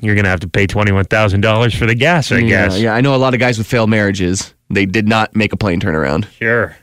You're 0.02 0.16
gonna 0.16 0.30
have 0.30 0.40
to 0.40 0.48
pay 0.48 0.66
twenty 0.66 0.92
one 0.92 1.06
thousand 1.06 1.42
dollars 1.42 1.76
for 1.76 1.86
the 1.86 1.94
gas, 1.94 2.32
I 2.32 2.40
yeah, 2.40 2.48
guess. 2.48 2.80
yeah, 2.80 2.94
I 2.96 3.02
know 3.02 3.16
a 3.16 3.18
lot 3.18 3.36
of 3.36 3.40
guys 3.40 3.60
with 3.60 3.68
failed 3.68 3.90
marriages. 3.90 4.54
They 4.70 4.86
did 4.88 5.08
not 5.08 5.36
make 5.36 5.54
a 5.54 5.58
plane 5.58 5.80
turnaround. 5.80 6.28
Sure. 6.32 6.76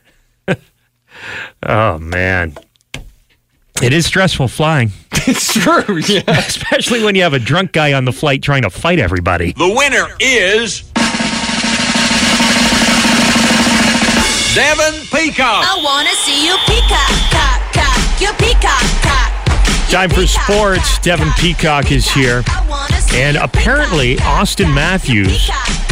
oh 1.64 1.98
man. 1.98 2.56
It 3.82 3.92
is 3.92 4.06
stressful 4.06 4.48
flying. 4.48 4.90
it's 5.12 5.52
true. 5.54 5.98
Yeah. 5.98 6.22
especially 6.28 7.02
when 7.04 7.14
you 7.14 7.22
have 7.22 7.34
a 7.34 7.38
drunk 7.38 7.72
guy 7.72 7.92
on 7.92 8.04
the 8.04 8.12
flight 8.12 8.42
trying 8.42 8.62
to 8.62 8.70
fight 8.70 8.98
everybody. 8.98 9.52
The 9.52 9.72
winner 9.72 10.06
is. 10.20 10.82
Devin 14.54 15.06
Peacock. 15.12 15.64
I 15.64 15.80
wanna 15.84 16.14
see 16.24 16.46
you 16.46 16.56
peacock, 16.66 17.12
cock, 17.30 17.60
cock, 17.72 18.20
you 18.20 18.32
peacock, 18.38 18.82
cock. 19.02 19.30
Time 19.90 20.08
for 20.10 20.26
sports. 20.26 20.94
cock, 20.94 21.02
Devin 21.02 21.30
Peacock 21.38 21.92
is 21.92 22.10
here. 22.10 22.42
I 22.48 22.66
wanna 22.68 23.00
see 23.02 23.20
And 23.20 23.36
apparently, 23.36 24.16
Auston 24.16 24.72
Matthews 24.74 25.46
peacock, 25.46 25.66
cock. 25.66 25.87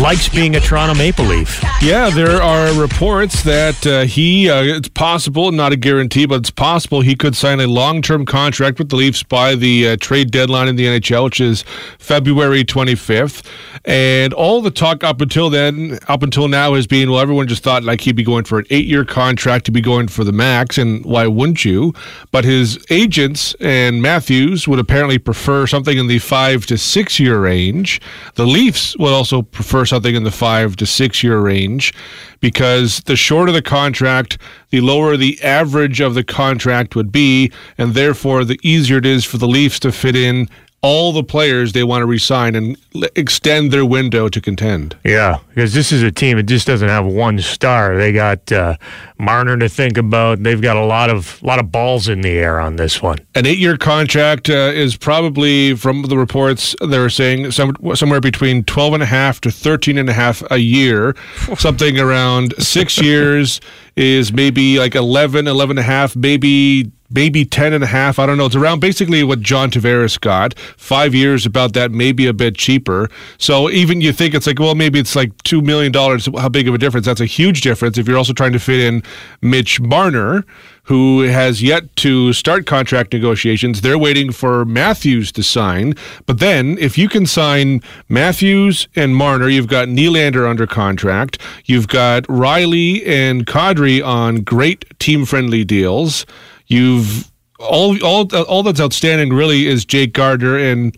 Likes 0.00 0.28
being 0.28 0.56
a 0.56 0.60
Toronto 0.60 0.94
Maple 0.94 1.24
Leaf. 1.24 1.62
Yeah, 1.80 2.10
there 2.10 2.42
are 2.42 2.78
reports 2.78 3.42
that 3.44 3.86
uh, 3.86 4.02
he, 4.02 4.50
uh, 4.50 4.62
it's 4.62 4.88
possible, 4.88 5.52
not 5.52 5.72
a 5.72 5.76
guarantee, 5.76 6.26
but 6.26 6.40
it's 6.40 6.50
possible 6.50 7.00
he 7.00 7.14
could 7.14 7.34
sign 7.34 7.60
a 7.60 7.66
long 7.66 8.02
term 8.02 8.26
contract 8.26 8.78
with 8.78 8.90
the 8.90 8.96
Leafs 8.96 9.22
by 9.22 9.54
the 9.54 9.90
uh, 9.90 9.96
trade 9.98 10.30
deadline 10.30 10.68
in 10.68 10.76
the 10.76 10.84
NHL, 10.84 11.24
which 11.24 11.40
is 11.40 11.64
February 11.98 12.64
25th. 12.64 13.46
And 13.84 14.32
all 14.34 14.60
the 14.60 14.70
talk 14.70 15.04
up 15.04 15.20
until 15.20 15.48
then, 15.48 15.98
up 16.08 16.22
until 16.22 16.48
now, 16.48 16.74
has 16.74 16.86
been 16.86 17.10
well, 17.10 17.20
everyone 17.20 17.46
just 17.46 17.62
thought 17.62 17.84
like 17.84 18.00
he'd 18.00 18.16
be 18.16 18.24
going 18.24 18.44
for 18.44 18.58
an 18.58 18.66
eight 18.70 18.86
year 18.86 19.04
contract 19.04 19.64
to 19.66 19.70
be 19.70 19.80
going 19.80 20.08
for 20.08 20.24
the 20.24 20.32
max, 20.32 20.76
and 20.76 21.04
why 21.04 21.26
wouldn't 21.26 21.64
you? 21.64 21.94
But 22.32 22.44
his 22.44 22.84
agents 22.90 23.54
and 23.60 24.02
Matthews 24.02 24.66
would 24.68 24.78
apparently 24.78 25.18
prefer 25.18 25.66
something 25.66 25.96
in 25.96 26.06
the 26.06 26.18
five 26.18 26.66
to 26.66 26.76
six 26.76 27.18
year 27.18 27.40
range. 27.40 28.00
The 28.34 28.46
Leafs 28.46 28.96
would 28.98 29.12
also 29.12 29.42
prefer 29.42 29.85
something 29.86 30.14
in 30.14 30.24
the 30.24 30.30
five 30.30 30.76
to 30.76 30.86
six 30.86 31.22
year 31.22 31.38
range 31.38 31.94
because 32.40 33.00
the 33.00 33.16
shorter 33.16 33.52
the 33.52 33.62
contract, 33.62 34.38
the 34.70 34.80
lower 34.80 35.16
the 35.16 35.40
average 35.42 36.00
of 36.00 36.14
the 36.14 36.24
contract 36.24 36.94
would 36.96 37.10
be, 37.10 37.50
and 37.78 37.94
therefore 37.94 38.44
the 38.44 38.58
easier 38.62 38.98
it 38.98 39.06
is 39.06 39.24
for 39.24 39.38
the 39.38 39.48
Leafs 39.48 39.80
to 39.80 39.92
fit 39.92 40.16
in 40.16 40.48
all 40.82 41.12
the 41.12 41.24
players 41.24 41.72
they 41.72 41.82
want 41.82 42.02
to 42.02 42.06
resign 42.06 42.54
and 42.54 42.76
extend 43.16 43.72
their 43.72 43.84
window 43.84 44.28
to 44.28 44.40
contend. 44.40 44.96
Yeah, 45.04 45.38
because 45.48 45.74
this 45.74 45.90
is 45.90 46.02
a 46.02 46.12
team 46.12 46.36
that 46.36 46.44
just 46.44 46.66
doesn't 46.66 46.88
have 46.88 47.06
one 47.06 47.40
star. 47.40 47.96
They 47.96 48.12
got 48.12 48.52
uh, 48.52 48.76
Marner 49.18 49.56
to 49.56 49.68
think 49.68 49.96
about. 49.96 50.42
They've 50.42 50.60
got 50.60 50.76
a 50.76 50.84
lot 50.84 51.10
of 51.10 51.42
lot 51.42 51.58
of 51.58 51.72
balls 51.72 52.08
in 52.08 52.20
the 52.20 52.30
air 52.30 52.60
on 52.60 52.76
this 52.76 53.00
one. 53.00 53.18
An 53.34 53.46
eight-year 53.46 53.76
contract 53.76 54.50
uh, 54.50 54.72
is 54.74 54.96
probably, 54.96 55.74
from 55.74 56.02
the 56.02 56.18
reports, 56.18 56.74
they're 56.86 57.10
saying 57.10 57.50
some, 57.52 57.76
somewhere 57.94 58.20
between 58.20 58.64
12 58.64 58.94
and 58.94 59.02
a 59.02 59.06
half 59.06 59.40
to 59.42 59.50
13 59.50 59.98
and 59.98 60.08
a 60.08 60.12
half 60.12 60.42
a 60.50 60.58
year. 60.58 61.16
Something 61.56 61.98
around 61.98 62.54
six 62.58 63.00
years 63.00 63.60
is 63.96 64.32
maybe 64.32 64.78
like 64.78 64.94
11, 64.94 65.46
11 65.46 65.78
and 65.78 65.78
a 65.78 65.82
half, 65.82 66.14
maybe 66.14 66.90
maybe 67.10 67.44
10 67.44 67.72
and 67.72 67.84
a 67.84 67.86
half. 67.86 68.18
I 68.18 68.26
don't 68.26 68.38
know. 68.38 68.46
It's 68.46 68.56
around 68.56 68.80
basically 68.80 69.22
what 69.22 69.40
John 69.40 69.70
Tavares 69.70 70.20
got. 70.20 70.58
Five 70.58 71.14
years 71.14 71.46
about 71.46 71.72
that, 71.74 71.90
maybe 71.92 72.26
a 72.26 72.32
bit 72.32 72.56
cheaper. 72.56 73.08
So 73.38 73.70
even 73.70 74.00
you 74.00 74.12
think 74.12 74.34
it's 74.34 74.46
like, 74.46 74.58
well, 74.58 74.74
maybe 74.74 74.98
it's 74.98 75.16
like 75.16 75.36
$2 75.44 75.62
million. 75.62 75.92
How 75.92 76.48
big 76.48 76.68
of 76.68 76.74
a 76.74 76.78
difference? 76.78 77.06
That's 77.06 77.20
a 77.20 77.26
huge 77.26 77.60
difference 77.60 77.98
if 77.98 78.08
you're 78.08 78.18
also 78.18 78.32
trying 78.32 78.52
to 78.52 78.58
fit 78.58 78.80
in 78.80 79.02
Mitch 79.40 79.80
Marner, 79.80 80.44
who 80.84 81.22
has 81.22 81.62
yet 81.62 81.94
to 81.96 82.32
start 82.32 82.64
contract 82.64 83.12
negotiations. 83.12 83.80
They're 83.80 83.98
waiting 83.98 84.30
for 84.30 84.64
Matthews 84.64 85.32
to 85.32 85.42
sign. 85.42 85.94
But 86.26 86.38
then 86.38 86.78
if 86.78 86.96
you 86.96 87.08
can 87.08 87.26
sign 87.26 87.82
Matthews 88.08 88.86
and 88.94 89.16
Marner, 89.16 89.48
you've 89.48 89.66
got 89.66 89.88
Nylander 89.88 90.48
under 90.48 90.66
contract. 90.66 91.40
You've 91.64 91.88
got 91.88 92.24
Riley 92.28 93.04
and 93.04 93.46
Kadri 93.46 94.04
on 94.04 94.42
great 94.42 94.84
team-friendly 95.00 95.64
deals. 95.64 96.24
You've 96.66 97.30
all 97.58 97.96
all 98.04 98.28
all 98.44 98.62
that's 98.62 98.80
outstanding 98.80 99.32
really 99.32 99.66
is 99.66 99.84
Jake 99.84 100.12
Gardiner 100.12 100.58
and 100.58 100.96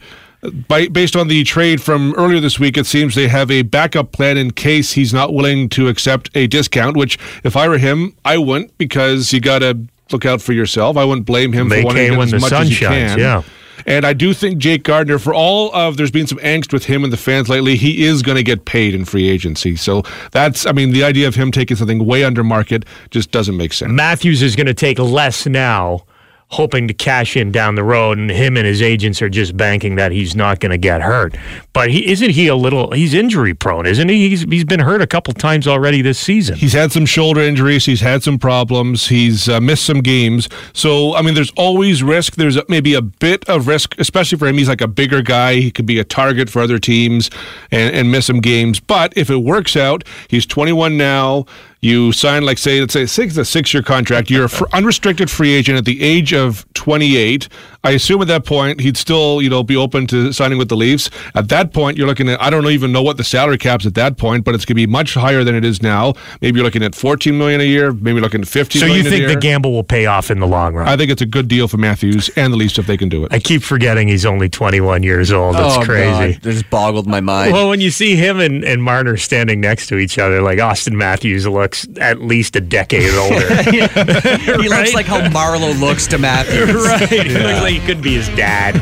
by, 0.69 0.89
based 0.89 1.17
on 1.17 1.29
the 1.29 1.45
trade 1.45 1.83
from 1.83 2.15
earlier 2.17 2.41
this 2.41 2.59
week, 2.59 2.77
it 2.77 2.87
seems 2.87 3.15
they 3.15 3.29
have 3.29 3.51
a 3.51 3.63
backup 3.63 4.13
plan 4.13 4.37
in 4.37 4.53
case 4.53 4.93
he's 4.93 5.13
not 5.13 5.35
willing 5.35 5.69
to 5.71 5.89
accept 5.89 6.31
a 6.35 6.47
discount. 6.47 6.97
Which, 6.97 7.19
if 7.45 7.57
I 7.57 7.69
were 7.69 7.79
him, 7.79 8.15
I 8.25 8.39
wouldn't 8.39 8.77
because 8.79 9.33
you 9.33 9.41
got 9.41 9.61
to 9.61 9.79
look 10.13 10.25
out 10.25 10.41
for 10.41 10.53
yourself. 10.53 10.97
I 10.97 11.05
wouldn't 11.05 11.27
blame 11.27 11.53
him 11.53 11.69
Make 11.69 11.83
for 11.83 11.87
wanting 11.87 12.05
to 12.05 12.11
get 12.11 12.19
when 12.19 12.27
as 12.27 12.33
the 12.33 12.39
much 12.41 12.51
sun 12.51 12.63
as 12.63 12.69
he 12.69 12.75
shines, 12.75 13.13
can. 13.13 13.19
yeah. 13.19 13.43
And 13.87 14.05
I 14.05 14.13
do 14.13 14.35
think 14.35 14.59
Jake 14.59 14.83
Gardiner, 14.83 15.19
for 15.19 15.33
all 15.33 15.75
of 15.75 15.97
there's 15.97 16.11
been 16.11 16.27
some 16.27 16.39
angst 16.39 16.73
with 16.73 16.85
him 16.85 17.05
and 17.05 17.13
the 17.13 17.17
fans 17.17 17.49
lately, 17.49 17.77
he 17.77 18.05
is 18.05 18.23
going 18.23 18.37
to 18.37 18.43
get 18.43 18.65
paid 18.65 18.95
in 18.95 19.05
free 19.05 19.29
agency. 19.29 19.77
So 19.77 20.03
that's, 20.33 20.67
I 20.67 20.73
mean, 20.73 20.93
the 20.93 21.05
idea 21.05 21.29
of 21.29 21.37
him 21.37 21.51
taking 21.51 21.77
something 21.77 22.05
way 22.05 22.25
under 22.25 22.45
market 22.45 22.85
just 23.11 23.31
doesn't 23.31 23.57
make 23.57 23.73
sense. 23.73 23.93
Matthews 23.93 24.43
is 24.43 24.57
going 24.57 24.67
to 24.67 24.75
take 24.75 24.99
less 24.99 25.47
now 25.47 26.05
hoping 26.51 26.89
to 26.89 26.95
cash 26.95 27.37
in 27.37 27.53
down 27.53 27.75
the 27.75 27.85
road, 27.85 28.19
and 28.19 28.31
him 28.31 28.57
and 28.57 28.67
his 28.67 28.81
agents 28.81 29.21
are 29.21 29.29
just 29.29 29.57
banking 29.57 29.97
that 29.97 30.13
he's 30.13 30.35
not 30.35 30.61
going 30.61 30.71
to 30.71 30.79
get 30.79 31.03
hurt. 31.03 31.37
But 31.73 31.91
he 31.91 32.07
isn't 32.11 32.31
he 32.31 32.49
a 32.49 32.57
little? 32.57 32.93
He's 32.93 33.15
injury 33.15 33.55
prone, 33.55 33.87
isn't 33.87 34.09
he? 34.09 34.29
He's 34.29 34.43
he's 34.43 34.65
been 34.65 34.81
hurt 34.81 35.03
a 35.03 35.07
couple 35.07 35.35
times 35.35 35.67
already 35.67 36.03
this 36.03 36.19
season. 36.19 36.57
He's 36.57 36.73
had 36.73 36.91
some 36.91 37.07
shoulder 37.07 37.41
injuries. 37.41 37.85
He's 37.85 38.01
had 38.01 38.23
some 38.23 38.39
problems. 38.39 39.09
He's 39.09 39.49
uh, 39.49 39.61
missed 39.61 39.85
some 39.85 40.01
games. 40.01 40.49
So, 40.73 41.15
I 41.15 41.23
mean, 41.23 41.35
there's 41.35 41.53
always 41.57 42.03
risk. 42.03 42.37
There's 42.37 42.59
maybe 42.69 42.95
a 42.95 43.03
bit 43.03 43.49
of 43.49 43.67
risk, 43.67 43.99
especially 43.99 44.39
for 44.39 44.47
him. 44.47 44.57
He's 44.57 44.69
like 44.69 44.81
a 44.81 44.89
bigger 44.89 45.23
guy. 45.23 45.57
He 45.57 45.71
could 45.71 45.87
be 45.87 45.99
a 45.99 46.05
target 46.05 46.49
for 46.49 46.63
other 46.63 46.79
teams 46.79 47.31
and, 47.71 47.95
and 47.95 48.11
miss 48.11 48.27
some 48.27 48.41
games. 48.41 48.81
But 48.81 49.13
if 49.17 49.31
it 49.31 49.39
works 49.39 49.77
out, 49.77 50.05
he's 50.29 50.47
21 50.47 50.97
now. 50.97 51.47
You 51.81 52.11
sign, 52.13 52.43
like, 52.43 52.59
say, 52.59 52.81
let's 52.81 52.93
say 52.93 53.07
six, 53.07 53.37
a 53.37 53.45
six 53.45 53.73
year 53.73 53.83
contract. 53.83 54.31
You're 54.31 54.47
a 54.47 54.49
fr- 54.49 54.65
unrestricted 54.73 55.31
free 55.31 55.53
agent 55.53 55.79
at 55.79 55.85
the 55.85 56.03
age 56.03 56.35
of 56.35 56.67
28. 56.75 57.49
I 57.85 57.93
assume 57.93 58.21
at 58.23 58.29
that 58.29 58.45
point 58.45 58.81
he'd 58.81 58.97
still, 58.97 59.41
you 59.41 59.49
know, 59.49 59.63
be 59.63 59.77
open 59.77 60.07
to 60.09 60.33
signing 60.33 60.59
with 60.59 60.69
the 60.69 60.77
Leafs. 60.77 61.11
At 61.35 61.49
that 61.51 61.73
point, 61.73 61.97
you're 61.97 62.09
looking 62.09 62.29
at 62.29 62.41
I 62.43 62.51
don't 62.51 62.67
even 62.67 62.91
know 62.93 63.03
what 63.03 63.17
the 63.17 63.25
salary 63.25 63.57
cap's 63.59 63.87
at 63.87 63.95
that 63.95 64.17
point, 64.19 64.45
but 64.45 64.55
it's 64.55 64.65
going 64.65 64.75
to 64.75 64.87
be 64.87 64.87
much 64.87 65.15
higher 65.15 65.45
than 65.45 65.55
it 65.55 65.65
is 65.65 65.81
now. 65.83 66.15
Maybe 66.41 66.59
you're 66.59 66.65
looking 66.65 66.83
at 66.83 66.95
14 66.95 67.37
million 67.39 67.61
a 67.61 67.65
year. 67.65 67.93
Maybe 67.93 68.13
you're 68.13 68.21
looking 68.21 68.41
at 68.43 68.49
15. 68.49 68.81
So 68.81 68.87
you 68.87 68.93
million 68.95 69.07
a 69.07 69.11
think 69.11 69.21
year. 69.23 69.35
the 69.35 69.41
gamble 69.41 69.73
will 69.73 69.85
pay 69.85 70.07
off 70.07 70.31
in 70.31 70.41
the 70.41 70.47
long 70.47 70.75
run? 70.75 70.89
I 70.89 70.97
think 70.97 71.11
it's 71.11 71.23
a 71.23 71.27
good 71.27 71.47
deal 71.49 71.69
for 71.69 71.77
Matthews 71.77 72.29
and 72.37 72.53
the 72.53 72.57
Leafs 72.57 72.79
if 72.79 72.87
they 72.87 72.97
can 72.97 73.09
do 73.09 73.25
it. 73.25 73.33
I 73.33 73.39
keep 73.39 73.63
forgetting 73.63 74.09
he's 74.09 74.27
only 74.27 74.49
21 74.49 75.03
years 75.05 75.31
old. 75.31 75.55
That's 75.55 75.77
oh, 75.77 75.83
crazy. 75.85 76.35
God. 76.35 76.43
That 76.43 76.53
just 76.53 76.71
boggled 76.71 77.07
my 77.07 77.21
mind. 77.21 77.53
Well, 77.53 77.69
when 77.69 77.81
you 77.81 77.91
see 77.91 78.17
him 78.17 78.41
and, 78.41 78.65
and 78.65 78.83
Marner 78.83 79.17
standing 79.17 79.61
next 79.61 79.87
to 79.89 79.99
each 79.99 80.19
other, 80.19 80.43
like 80.43 80.59
Auston 80.59 80.95
Matthews 80.95 81.47
looks 81.47 81.87
at 82.01 82.21
least 82.21 82.57
a 82.57 82.61
decade 82.61 83.15
older. 83.15 83.63
he 83.71 83.81
Right? 83.83 84.69
looks 84.69 84.95
like 84.95 85.07
how 85.07 85.21
Marleau 85.29 85.79
looks 85.79 86.07
to 86.09 86.19
Matthews. 86.19 86.75
right. 86.87 87.09
He 87.09 87.29
looks 87.39 87.61
like 87.69 87.81
he 87.83 87.87
could 87.87 88.03
be 88.03 88.15
his 88.15 88.29
dad. 88.31 88.77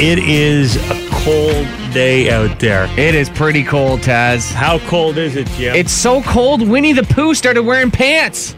It 0.00 0.20
is 0.20 0.76
a 0.76 1.08
cold 1.10 1.66
day 1.92 2.30
out 2.30 2.60
there. 2.60 2.84
It 2.96 3.16
is 3.16 3.28
pretty 3.28 3.64
cold, 3.64 4.00
Taz. 4.00 4.52
How 4.52 4.78
cold 4.86 5.18
is 5.18 5.34
it, 5.34 5.48
Jim? 5.48 5.74
It's 5.74 5.90
so 5.90 6.22
cold, 6.22 6.62
Winnie 6.68 6.92
the 6.92 7.02
Pooh 7.02 7.34
started 7.34 7.62
wearing 7.62 7.90
pants. 7.90 8.54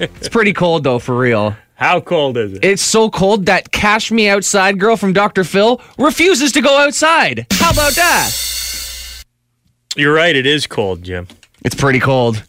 it's 0.00 0.28
pretty 0.28 0.52
cold, 0.52 0.82
though, 0.82 0.98
for 0.98 1.16
real. 1.16 1.56
How 1.76 2.00
cold 2.00 2.36
is 2.36 2.54
it? 2.54 2.64
It's 2.64 2.82
so 2.82 3.08
cold 3.08 3.46
that 3.46 3.70
Cash 3.70 4.10
Me 4.10 4.28
Outside 4.28 4.80
girl 4.80 4.96
from 4.96 5.12
Dr. 5.12 5.44
Phil 5.44 5.80
refuses 5.96 6.50
to 6.52 6.60
go 6.60 6.76
outside. 6.76 7.46
How 7.52 7.70
about 7.70 7.94
that? 7.94 9.24
You're 9.94 10.14
right. 10.14 10.34
It 10.34 10.46
is 10.46 10.66
cold, 10.66 11.04
Jim. 11.04 11.28
It's 11.64 11.76
pretty 11.76 12.00
cold. 12.00 12.42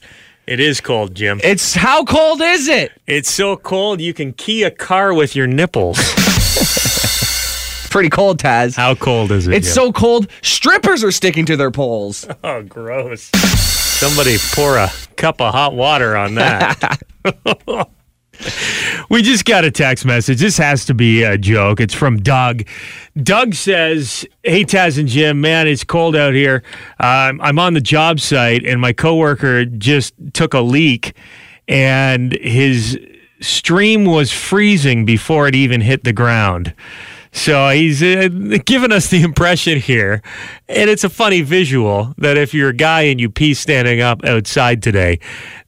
It 0.48 0.60
is 0.60 0.80
cold, 0.80 1.16
Jim. 1.16 1.42
It's 1.44 1.74
how 1.74 2.04
cold 2.04 2.40
is 2.42 2.68
it? 2.68 2.92
It's 3.08 3.30
so 3.32 3.58
cold 3.58 4.00
you 4.00 4.14
can 4.14 4.32
key 4.34 4.62
a 4.64 4.70
car 4.70 5.12
with 5.14 5.36
your 5.36 5.48
nipples. 5.48 5.98
Pretty 7.90 8.10
cold, 8.10 8.40
Taz. 8.40 8.75
How 8.75 8.94
cold 8.94 9.32
is 9.32 9.48
it? 9.48 9.56
It's 9.56 9.68
Jim? 9.68 9.74
so 9.74 9.92
cold, 9.92 10.28
strippers 10.44 11.04
are 11.04 11.12
sticking 11.12 11.46
to 11.48 11.58
their 11.58 11.72
poles. 11.72 12.28
Oh, 12.44 12.62
gross. 12.62 13.24
Somebody 13.34 14.38
pour 14.54 14.78
a 14.78 14.92
cup 15.16 15.42
of 15.42 15.52
hot 15.54 15.74
water 15.74 16.16
on 16.16 16.36
that. 16.36 17.02
we 19.10 19.22
just 19.22 19.46
got 19.46 19.65
a 19.65 19.72
text 19.72 20.06
message. 20.06 20.39
This 20.39 20.58
has 20.58 20.86
to 20.86 20.94
be 20.94 21.24
a 21.24 21.38
joke. 21.38 21.80
It's 21.80 21.94
from 21.94 22.18
Doug. 22.18 22.63
Doug 23.22 23.54
says, 23.54 24.25
Hey, 24.44 24.63
Taz 24.63 24.98
and 25.00 25.08
Jim, 25.08 25.42
man, 25.42 25.68
it's 25.68 25.84
cold 25.84 26.15
out 26.15 26.34
here. 26.34 26.63
Um, 27.00 27.39
I'm 27.42 27.60
on 27.60 27.74
the 27.74 27.82
job 27.82 28.20
site, 28.20 28.65
and 28.65 28.82
my 28.82 28.94
coworker 28.94 29.65
just 29.65 30.13
took 30.34 30.54
a 30.54 30.62
leak, 30.62 31.15
and 31.68 32.34
his 32.34 33.00
stream 33.42 34.06
was 34.06 34.32
freezing 34.32 35.06
before 35.06 35.48
it 35.48 35.56
even 35.56 35.82
hit 35.82 36.04
the 36.04 36.13
ground. 36.13 36.74
So 37.36 37.70
he's 37.70 38.01
uh, 38.01 38.30
giving 38.63 38.94
us 38.94 39.10
the 39.10 39.22
impression 39.22 39.77
here, 39.77 40.22
and 40.70 40.89
it's 40.89 41.04
a 41.04 41.10
funny 41.10 41.42
visual 41.42 42.13
that 42.18 42.38
if 42.38 42.54
you're 42.54 42.70
a 42.70 42.74
guy 42.74 43.01
and 43.01 43.20
you 43.20 43.30
pee 43.30 43.54
standing 43.54 44.00
up 44.00 44.24
outside 44.24 44.82
today, 44.82 45.20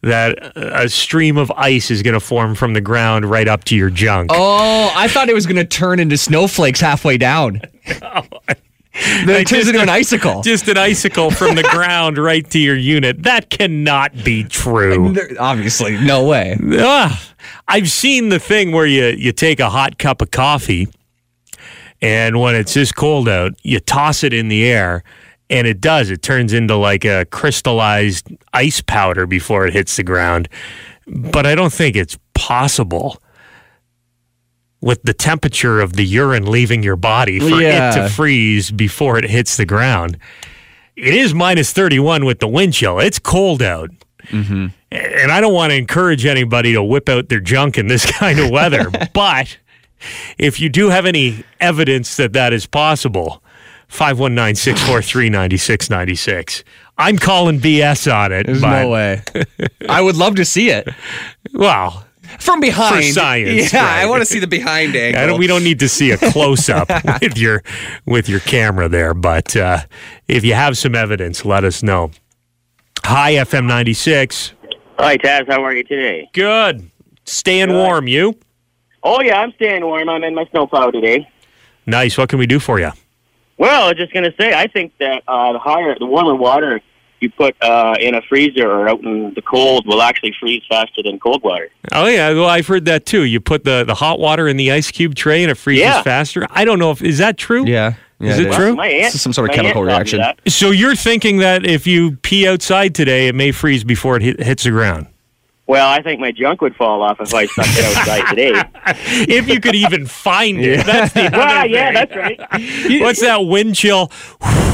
that 0.01 0.53
a 0.55 0.87
stream 0.87 1.37
of 1.37 1.51
ice 1.51 1.91
is 1.91 2.01
going 2.03 2.13
to 2.13 2.21
form 2.21 2.55
from 2.55 2.71
the 2.73 2.79
ground 2.79 3.25
right 3.29 3.49
up 3.49 3.65
to 3.65 3.75
your 3.75 3.89
junk. 3.89 4.31
Oh, 4.33 4.93
I 4.95 5.09
thought 5.09 5.27
it 5.27 5.33
was 5.33 5.45
going 5.45 5.57
to 5.57 5.65
turn 5.65 5.99
into 5.99 6.17
snowflakes 6.17 6.79
halfway 6.79 7.17
down. 7.17 7.61
Then 9.25 9.41
it 9.41 9.47
turns 9.47 9.67
into 9.67 9.79
an 9.79 9.89
icicle. 9.89 10.41
Just 10.41 10.67
an 10.67 10.77
icicle 10.77 11.29
from 11.29 11.53
the 11.55 11.61
ground 11.61 12.17
right 12.17 12.49
to 12.49 12.57
your 12.57 12.75
unit. 12.75 13.21
That 13.21 13.51
cannot 13.51 14.23
be 14.23 14.43
true. 14.43 15.15
Obviously, 15.39 16.03
no 16.03 16.25
way. 16.25 16.57
Ugh. 16.79 17.11
I've 17.67 17.91
seen 17.91 18.29
the 18.29 18.39
thing 18.39 18.71
where 18.71 18.87
you, 18.87 19.05
you 19.05 19.31
take 19.33 19.59
a 19.59 19.69
hot 19.69 19.99
cup 19.99 20.23
of 20.23 20.31
coffee, 20.31 20.87
and 22.01 22.39
when 22.39 22.55
it's 22.55 22.73
this 22.73 22.91
cold 22.91 23.27
out, 23.27 23.53
you 23.63 23.79
toss 23.79 24.23
it 24.23 24.33
in 24.33 24.49
the 24.49 24.65
air, 24.65 25.03
and 25.49 25.65
it 25.65 25.81
does. 25.81 26.09
It 26.09 26.21
turns 26.21 26.53
into 26.53 26.75
like 26.75 27.05
a 27.05 27.25
crystallized 27.25 28.27
ice 28.53 28.81
powder 28.81 29.25
before 29.25 29.65
it 29.65 29.73
hits 29.73 29.97
the 29.97 30.03
ground. 30.03 30.49
But 31.07 31.45
I 31.45 31.55
don't 31.55 31.73
think 31.73 31.95
it's 31.95 32.17
possible 32.33 33.21
with 34.81 35.01
the 35.03 35.13
temperature 35.13 35.79
of 35.79 35.93
the 35.93 36.03
urine 36.03 36.45
leaving 36.45 36.83
your 36.83 36.95
body 36.95 37.39
for 37.39 37.61
it 37.61 37.93
to 37.93 38.09
freeze 38.09 38.69
before 38.69 39.17
it 39.17 39.25
hits 39.25 39.57
the 39.57 39.65
ground. 39.65 40.17
It 40.95 41.13
is 41.13 41.33
minus 41.33 41.71
31 41.73 42.25
with 42.25 42.39
the 42.39 42.47
wind 42.47 42.73
chill. 42.73 42.99
It's 42.99 43.19
cold 43.19 43.61
out. 43.61 43.89
Mm-hmm. 44.29 44.67
And 44.91 45.31
I 45.31 45.41
don't 45.41 45.53
want 45.53 45.71
to 45.71 45.75
encourage 45.77 46.25
anybody 46.25 46.73
to 46.73 46.83
whip 46.83 47.09
out 47.09 47.29
their 47.29 47.39
junk 47.39 47.77
in 47.77 47.87
this 47.87 48.05
kind 48.17 48.39
of 48.39 48.49
weather. 48.49 48.89
but 49.13 49.57
if 50.37 50.59
you 50.59 50.69
do 50.69 50.89
have 50.89 51.05
any 51.05 51.43
evidence 51.59 52.17
that 52.17 52.33
that 52.33 52.53
is 52.53 52.65
possible, 52.65 53.43
519 53.87 54.55
643 54.55 55.29
9696. 55.29 56.63
I'm 56.97 57.17
calling 57.17 57.59
BS 57.59 58.11
on 58.13 58.31
it. 58.31 58.47
There's 58.47 58.61
but, 58.61 58.81
no 58.83 58.89
way. 58.89 59.21
I 59.89 60.01
would 60.01 60.15
love 60.15 60.35
to 60.35 60.45
see 60.45 60.69
it 60.71 60.87
Well, 61.53 62.05
from 62.39 62.59
behind. 62.59 63.05
For 63.05 63.11
science, 63.13 63.71
Yeah, 63.71 63.83
right. 63.85 64.01
I 64.01 64.05
want 64.07 64.21
to 64.21 64.25
see 64.25 64.39
the 64.39 64.47
behind 64.47 64.95
angle. 64.95 65.21
I 65.21 65.25
don't, 65.27 65.39
we 65.39 65.47
don't 65.47 65.63
need 65.63 65.79
to 65.79 65.89
see 65.89 66.11
a 66.11 66.17
close 66.17 66.69
up 66.69 66.89
with 67.21 67.37
your 67.37 67.63
with 68.05 68.27
your 68.27 68.39
camera 68.41 68.89
there, 68.89 69.13
but 69.13 69.55
uh, 69.55 69.79
if 70.27 70.43
you 70.43 70.53
have 70.53 70.77
some 70.77 70.95
evidence, 70.95 71.45
let 71.45 71.63
us 71.63 71.81
know. 71.83 72.11
Hi, 73.03 73.33
FM 73.35 73.65
ninety 73.67 73.93
six. 73.93 74.53
Hi, 74.99 75.17
Taz. 75.17 75.47
How 75.47 75.63
are 75.63 75.73
you 75.73 75.83
today? 75.83 76.27
Good. 76.33 76.89
Staying 77.25 77.71
warm. 77.71 78.07
You 78.07 78.37
Oh, 79.03 79.21
yeah, 79.21 79.39
I'm 79.41 79.51
staying 79.53 79.83
warm. 79.85 80.09
I'm 80.09 80.23
in 80.23 80.35
my 80.35 80.45
snowplow 80.51 80.91
today. 80.91 81.27
nice. 81.85 82.17
What 82.17 82.29
can 82.29 82.39
we 82.39 82.47
do 82.47 82.59
for 82.59 82.79
you? 82.79 82.91
Well, 83.57 83.85
I 83.85 83.87
was 83.89 83.97
just 83.97 84.13
going 84.13 84.25
to 84.29 84.33
say, 84.39 84.53
I 84.53 84.67
think 84.67 84.93
that 84.99 85.23
uh, 85.27 85.53
the 85.53 85.59
higher, 85.59 85.95
the 85.97 86.05
warmer 86.05 86.35
water 86.35 86.81
you 87.19 87.31
put 87.31 87.55
uh, 87.63 87.95
in 87.99 88.13
a 88.13 88.21
freezer 88.21 88.69
or 88.69 88.87
out 88.87 89.01
in 89.01 89.33
the 89.33 89.41
cold 89.41 89.87
will 89.87 90.03
actually 90.03 90.35
freeze 90.39 90.61
faster 90.69 91.01
than 91.01 91.17
cold 91.19 91.41
water. 91.41 91.69
Oh 91.91 92.05
yeah, 92.05 92.31
well 92.33 92.45
I've 92.45 92.67
heard 92.67 92.85
that 92.85 93.07
too. 93.07 93.23
You 93.23 93.39
put 93.39 93.63
the, 93.63 93.83
the 93.83 93.95
hot 93.95 94.19
water 94.19 94.47
in 94.47 94.55
the 94.57 94.71
ice 94.71 94.91
cube 94.91 95.15
tray 95.15 95.41
and 95.41 95.49
it 95.49 95.55
freezes 95.55 95.81
Yeah. 95.85 96.03
faster. 96.03 96.45
I 96.51 96.63
don't 96.63 96.77
know 96.77 96.91
if 96.91 97.01
is 97.01 97.17
that 97.17 97.35
true. 97.37 97.65
Yeah. 97.65 97.95
yeah 98.19 98.33
Is 98.33 98.39
it 98.39 98.53
true? 98.53 98.75
My 98.75 98.85
aunt, 98.87 99.05
This 99.05 99.15
is 99.15 99.21
some 99.23 99.33
sort 99.33 99.49
of 99.49 99.55
chemical 99.55 99.81
aunt 99.89 100.07
taught 100.07 100.13
me 100.13 100.19
reaction. 100.19 100.51
So 100.51 100.69
you're 100.69 100.95
thinking 100.95 101.37
that 101.37 101.65
if 101.65 101.87
you 101.87 102.17
pee 102.17 102.47
outside 102.47 102.93
today, 102.93 103.27
it 103.29 103.33
may 103.33 103.51
freeze 103.51 103.83
before 103.83 104.17
it 104.17 104.21
hit, 104.21 104.39
hits 104.43 104.65
the 104.65 104.69
ground. 104.69 105.07
Well, 105.67 105.89
I 105.89 106.01
think 106.01 106.21
my 106.21 106.31
junk 106.31 106.61
would 106.61 106.75
fall 106.75 107.01
off 107.01 107.19
if 107.19 107.33
I 107.33 107.45
stuck 107.45 107.67
it 107.67 107.97
outside 107.97 108.29
today. 108.29 108.63
if 109.27 109.49
you 109.49 109.59
could 109.59 109.75
even 109.75 110.05
find 110.05 110.59
it, 110.61 110.85
that's 110.85 111.13
the 111.13 111.25
other 111.27 111.37
well, 111.37 111.67
yeah, 111.67 111.91
that's 111.91 112.15
right. 112.15 112.39
What's 113.01 113.19
that 113.19 113.39
wind 113.45 113.75
chill? 113.75 114.09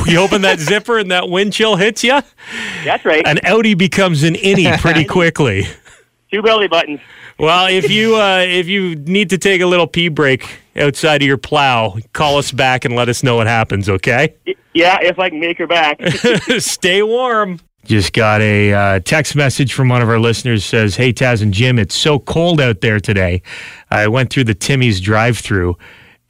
You 0.05 0.19
open 0.19 0.43
that 0.43 0.59
zipper 0.59 0.99
and 0.99 1.09
that 1.11 1.29
wind 1.29 1.53
chill 1.53 1.77
hits 1.77 2.03
you. 2.03 2.21
That's 2.83 3.03
right. 3.05 3.25
An 3.27 3.37
outie 3.37 3.77
becomes 3.77 4.21
an 4.23 4.35
innie 4.35 4.77
pretty 4.79 5.05
quickly. 5.05 5.65
Two 6.31 6.43
belly 6.43 6.67
buttons. 6.67 6.99
Well, 7.39 7.67
if 7.67 7.89
you 7.89 8.15
uh, 8.15 8.43
if 8.47 8.67
you 8.67 8.95
need 8.95 9.31
to 9.31 9.39
take 9.39 9.61
a 9.61 9.65
little 9.65 9.87
pee 9.87 10.09
break 10.09 10.59
outside 10.75 11.23
of 11.23 11.27
your 11.27 11.37
plow, 11.37 11.97
call 12.13 12.37
us 12.37 12.51
back 12.51 12.85
and 12.85 12.95
let 12.95 13.09
us 13.09 13.23
know 13.23 13.37
what 13.37 13.47
happens. 13.47 13.89
Okay. 13.89 14.35
Yeah, 14.73 14.99
if 15.01 15.17
I 15.17 15.29
can 15.29 15.39
make 15.39 15.57
her 15.57 15.67
back. 15.67 15.99
Stay 16.59 17.01
warm. 17.01 17.59
Just 17.85 18.13
got 18.13 18.41
a 18.41 18.73
uh, 18.73 18.99
text 19.01 19.35
message 19.35 19.73
from 19.73 19.89
one 19.89 20.01
of 20.01 20.09
our 20.09 20.19
listeners 20.19 20.63
says, 20.63 20.95
"Hey 20.95 21.11
Taz 21.11 21.41
and 21.41 21.53
Jim, 21.53 21.77
it's 21.77 21.95
so 21.95 22.17
cold 22.17 22.61
out 22.61 22.81
there 22.81 22.99
today. 22.99 23.41
I 23.91 24.07
went 24.07 24.29
through 24.29 24.45
the 24.45 24.53
Timmy's 24.53 25.01
drive-through, 25.01 25.77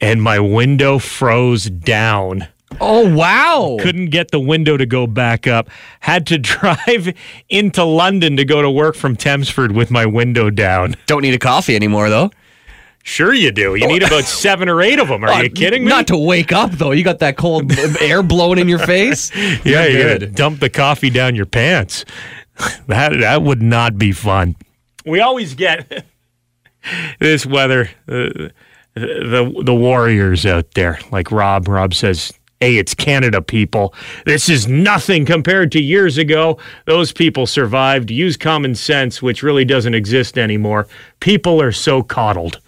and 0.00 0.20
my 0.20 0.40
window 0.40 0.98
froze 0.98 1.70
down. 1.70 2.48
Oh, 2.80 3.14
wow. 3.14 3.76
Couldn't 3.80 4.10
get 4.10 4.30
the 4.30 4.40
window 4.40 4.76
to 4.76 4.86
go 4.86 5.06
back 5.06 5.46
up. 5.46 5.70
Had 6.00 6.26
to 6.28 6.38
drive 6.40 7.14
into 7.48 7.84
London 7.84 8.36
to 8.36 8.44
go 8.44 8.62
to 8.62 8.70
work 8.70 8.96
from 8.96 9.16
Thamesford 9.16 9.74
with 9.74 9.90
my 9.90 10.06
window 10.06 10.50
down. 10.50 10.96
Don't 11.06 11.22
need 11.22 11.34
a 11.34 11.38
coffee 11.38 11.76
anymore, 11.76 12.10
though. 12.10 12.30
Sure, 13.06 13.34
you 13.34 13.52
do. 13.52 13.74
You 13.74 13.86
need 13.86 14.02
about 14.02 14.24
seven 14.24 14.66
or 14.68 14.80
eight 14.80 14.98
of 14.98 15.08
them. 15.08 15.24
Are 15.24 15.44
you 15.44 15.50
kidding 15.50 15.84
me? 15.84 15.90
Not 15.90 16.06
to 16.08 16.16
wake 16.16 16.52
up, 16.52 16.72
though. 16.72 16.90
You 16.92 17.04
got 17.04 17.18
that 17.18 17.36
cold 17.36 17.70
air 18.00 18.22
blowing 18.22 18.58
in 18.58 18.66
your 18.66 18.78
face. 18.86 19.30
Yeah, 19.36 19.58
You're 19.64 19.88
you 19.88 20.02
gotta 20.02 20.18
good. 20.20 20.34
dump 20.34 20.60
the 20.60 20.70
coffee 20.70 21.10
down 21.10 21.34
your 21.34 21.44
pants. 21.46 22.04
That 22.86 23.10
that 23.20 23.42
would 23.42 23.60
not 23.62 23.98
be 23.98 24.12
fun. 24.12 24.56
We 25.04 25.20
always 25.20 25.54
get 25.54 26.06
this 27.20 27.44
weather, 27.44 27.90
uh, 28.08 28.48
the 28.94 29.62
the 29.64 29.74
warriors 29.74 30.46
out 30.46 30.70
there, 30.74 30.98
like 31.12 31.30
Rob. 31.30 31.68
Rob 31.68 31.92
says, 31.92 32.32
"Hey, 32.60 32.76
it's 32.78 32.94
Canada, 32.94 33.42
people. 33.42 33.92
This 34.24 34.48
is 34.48 34.66
nothing 34.66 35.26
compared 35.26 35.72
to 35.72 35.82
years 35.82 36.16
ago. 36.16 36.58
Those 36.86 37.12
people 37.12 37.46
survived. 37.46 38.10
Use 38.10 38.38
common 38.38 38.74
sense, 38.74 39.20
which 39.20 39.42
really 39.42 39.66
doesn't 39.66 39.94
exist 39.94 40.38
anymore. 40.38 40.86
People 41.20 41.60
are 41.60 41.72
so 41.72 42.02
coddled." 42.02 42.60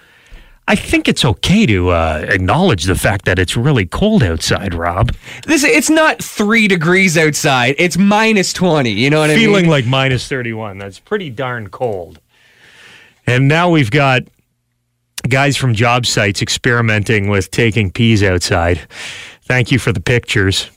I 0.68 0.74
think 0.74 1.06
it's 1.06 1.24
okay 1.24 1.64
to 1.66 1.90
uh, 1.90 2.24
acknowledge 2.28 2.84
the 2.84 2.96
fact 2.96 3.24
that 3.26 3.38
it's 3.38 3.56
really 3.56 3.86
cold 3.86 4.24
outside, 4.24 4.74
Rob. 4.74 5.12
This 5.46 5.62
it's 5.62 5.90
not 5.90 6.22
three 6.22 6.66
degrees 6.66 7.16
outside. 7.16 7.76
It's 7.78 7.96
minus 7.96 8.52
twenty. 8.52 8.90
You 8.90 9.10
know 9.10 9.20
what 9.20 9.30
I 9.30 9.34
mean? 9.34 9.44
Feeling 9.44 9.68
like 9.68 9.86
minus 9.86 10.28
31. 10.28 10.78
That's 10.78 10.98
pretty 10.98 11.30
darn 11.30 11.68
cold. 11.68 12.20
And 13.28 13.46
now 13.46 13.70
we've 13.70 13.90
got 13.90 14.22
guys 15.28 15.56
from 15.56 15.74
job 15.74 16.06
sites 16.06 16.42
experimenting 16.42 17.28
with 17.28 17.50
taking 17.50 17.90
peas 17.90 18.22
outside. 18.22 18.80
Thank 19.42 19.70
you 19.70 19.78
for 19.78 19.92
the 19.92 20.00
pictures. 20.00 20.70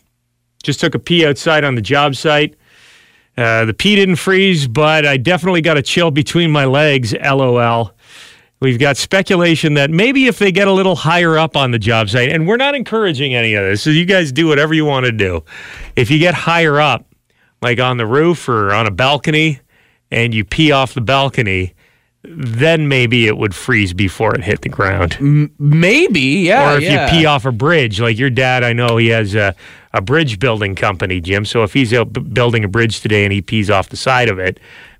Just 0.62 0.80
took 0.80 0.94
a 0.94 1.00
pee 1.00 1.26
outside 1.26 1.64
on 1.64 1.76
the 1.76 1.82
job 1.82 2.16
site. 2.16 2.56
Uh, 3.38 3.66
the 3.66 3.74
pee 3.74 3.96
didn't 3.96 4.18
freeze, 4.18 4.68
but 4.68 5.06
I 5.06 5.18
definitely 5.18 5.62
got 5.62 5.78
a 5.78 5.82
chill 5.82 6.12
between 6.12 6.52
my 6.52 6.66
legs. 6.66 7.14
LOL. 7.14 7.94
We've 8.62 8.80
got 8.80 8.98
speculation 8.98 9.76
that 9.76 9.90
maybe 9.90 10.28
if 10.28 10.38
they 10.38 10.52
get 10.52 10.68
a 10.68 10.74
little 10.74 10.96
higher 10.96 11.38
up 11.38 11.56
on 11.56 11.72
the 11.72 11.80
job 11.80 12.10
site, 12.10 12.30
and 12.30 12.46
we're 12.46 12.58
not 12.58 12.76
encouraging 12.76 13.34
any 13.34 13.54
of 13.54 13.64
this, 13.64 13.82
so 13.82 13.90
you 13.90 14.06
guys 14.06 14.32
do 14.34 14.48
whatever 14.48 14.74
you 14.74 14.84
want 14.84 15.06
to 15.06 15.14
do. 15.14 15.46
If 15.96 16.12
you 16.12 16.20
get 16.20 16.34
higher 16.34 16.80
up, 16.80 17.06
like 17.62 17.80
on 17.80 17.98
the 17.98 18.06
roof 18.06 18.50
or 18.50 18.74
on 18.74 18.86
a 18.86 18.92
balcony, 18.92 19.60
and 20.12 20.34
you 20.34 20.44
pee 20.44 20.72
off 20.72 20.94
the 20.94 21.02
balcony, 21.02 21.74
then 22.24 22.90
maybe 22.90 23.28
it 23.28 23.38
would 23.38 23.56
freeze 23.56 23.94
before 23.94 24.36
it 24.36 24.44
hit 24.44 24.62
the 24.62 24.70
ground. 24.70 25.18
Maybe, 25.58 26.20
yeah. 26.20 26.74
or 26.74 26.78
if 26.78 26.84
yeah. 26.84 27.06
you 27.06 27.12
pee 27.12 27.26
off 27.26 27.46
a 27.46 27.52
bridge, 27.52 28.02
like 28.02 28.18
your 28.18 28.30
dad, 28.30 28.64
I 28.64 28.74
know 28.74 28.98
he 28.98 29.08
has 29.08 29.36
a, 29.36 29.56
a 29.94 30.02
bridge 30.02 30.38
building 30.38 30.76
company, 30.76 31.22
Jim. 31.22 31.46
So 31.46 31.64
if 31.64 31.72
he's 31.72 31.94
out 31.94 32.12
b- 32.12 32.22
building 32.22 32.66
a 32.66 32.68
bridge 32.68 33.00
today 33.00 33.24
and 33.24 33.32
he 33.32 33.42
pees 33.42 33.70
off 33.70 33.90
the 33.90 33.98
side 33.98 34.28
of 34.28 34.38
it, 34.38 34.60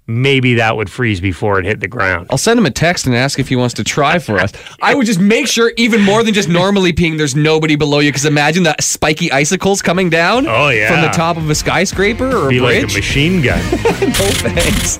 maybe 0.10 0.56
that 0.56 0.76
would 0.76 0.90
freeze 0.90 1.22
before 1.22 1.60
it 1.60 1.66
hit 1.66 1.80
the 1.80 1.88
ground. 1.88 2.28
I'll 2.30 2.38
send 2.38 2.58
him 2.60 2.66
a 2.66 2.72
text 2.72 3.06
and 3.06 3.16
ask 3.16 3.40
if 3.40 3.48
he 3.48 3.56
wants 3.56 3.76
to 3.76 3.84
try 3.84 4.20
for 4.20 4.40
us. 4.40 4.52
I 4.82 4.96
would 4.96 5.06
just 5.06 5.20
make 5.20 5.48
sure, 5.48 5.72
even 5.78 6.02
more 6.02 6.24
than 6.24 6.34
just 6.34 6.50
normally 6.50 6.92
peeing, 6.92 7.18
there's 7.18 7.36
nobody 7.36 7.76
below 7.76 8.00
you. 8.00 8.10
Because 8.10 8.26
imagine 8.26 8.64
the 8.64 8.76
spiky 8.80 9.32
icicles 9.32 9.82
coming 9.82 10.10
down 10.10 10.48
Oh, 10.48 10.70
yeah. 10.70 10.92
from 10.92 11.02
the 11.02 11.10
top 11.16 11.38
of 11.38 11.50
a 11.50 11.56
skyscraper 11.56 12.26
or 12.28 12.38
a 12.38 12.42
bridge. 12.42 12.50
Be 12.50 12.60
like 12.60 12.84
a 12.84 12.94
machine 12.94 13.42
gun. 13.42 13.60
no 13.72 14.26
thanks. 14.42 15.00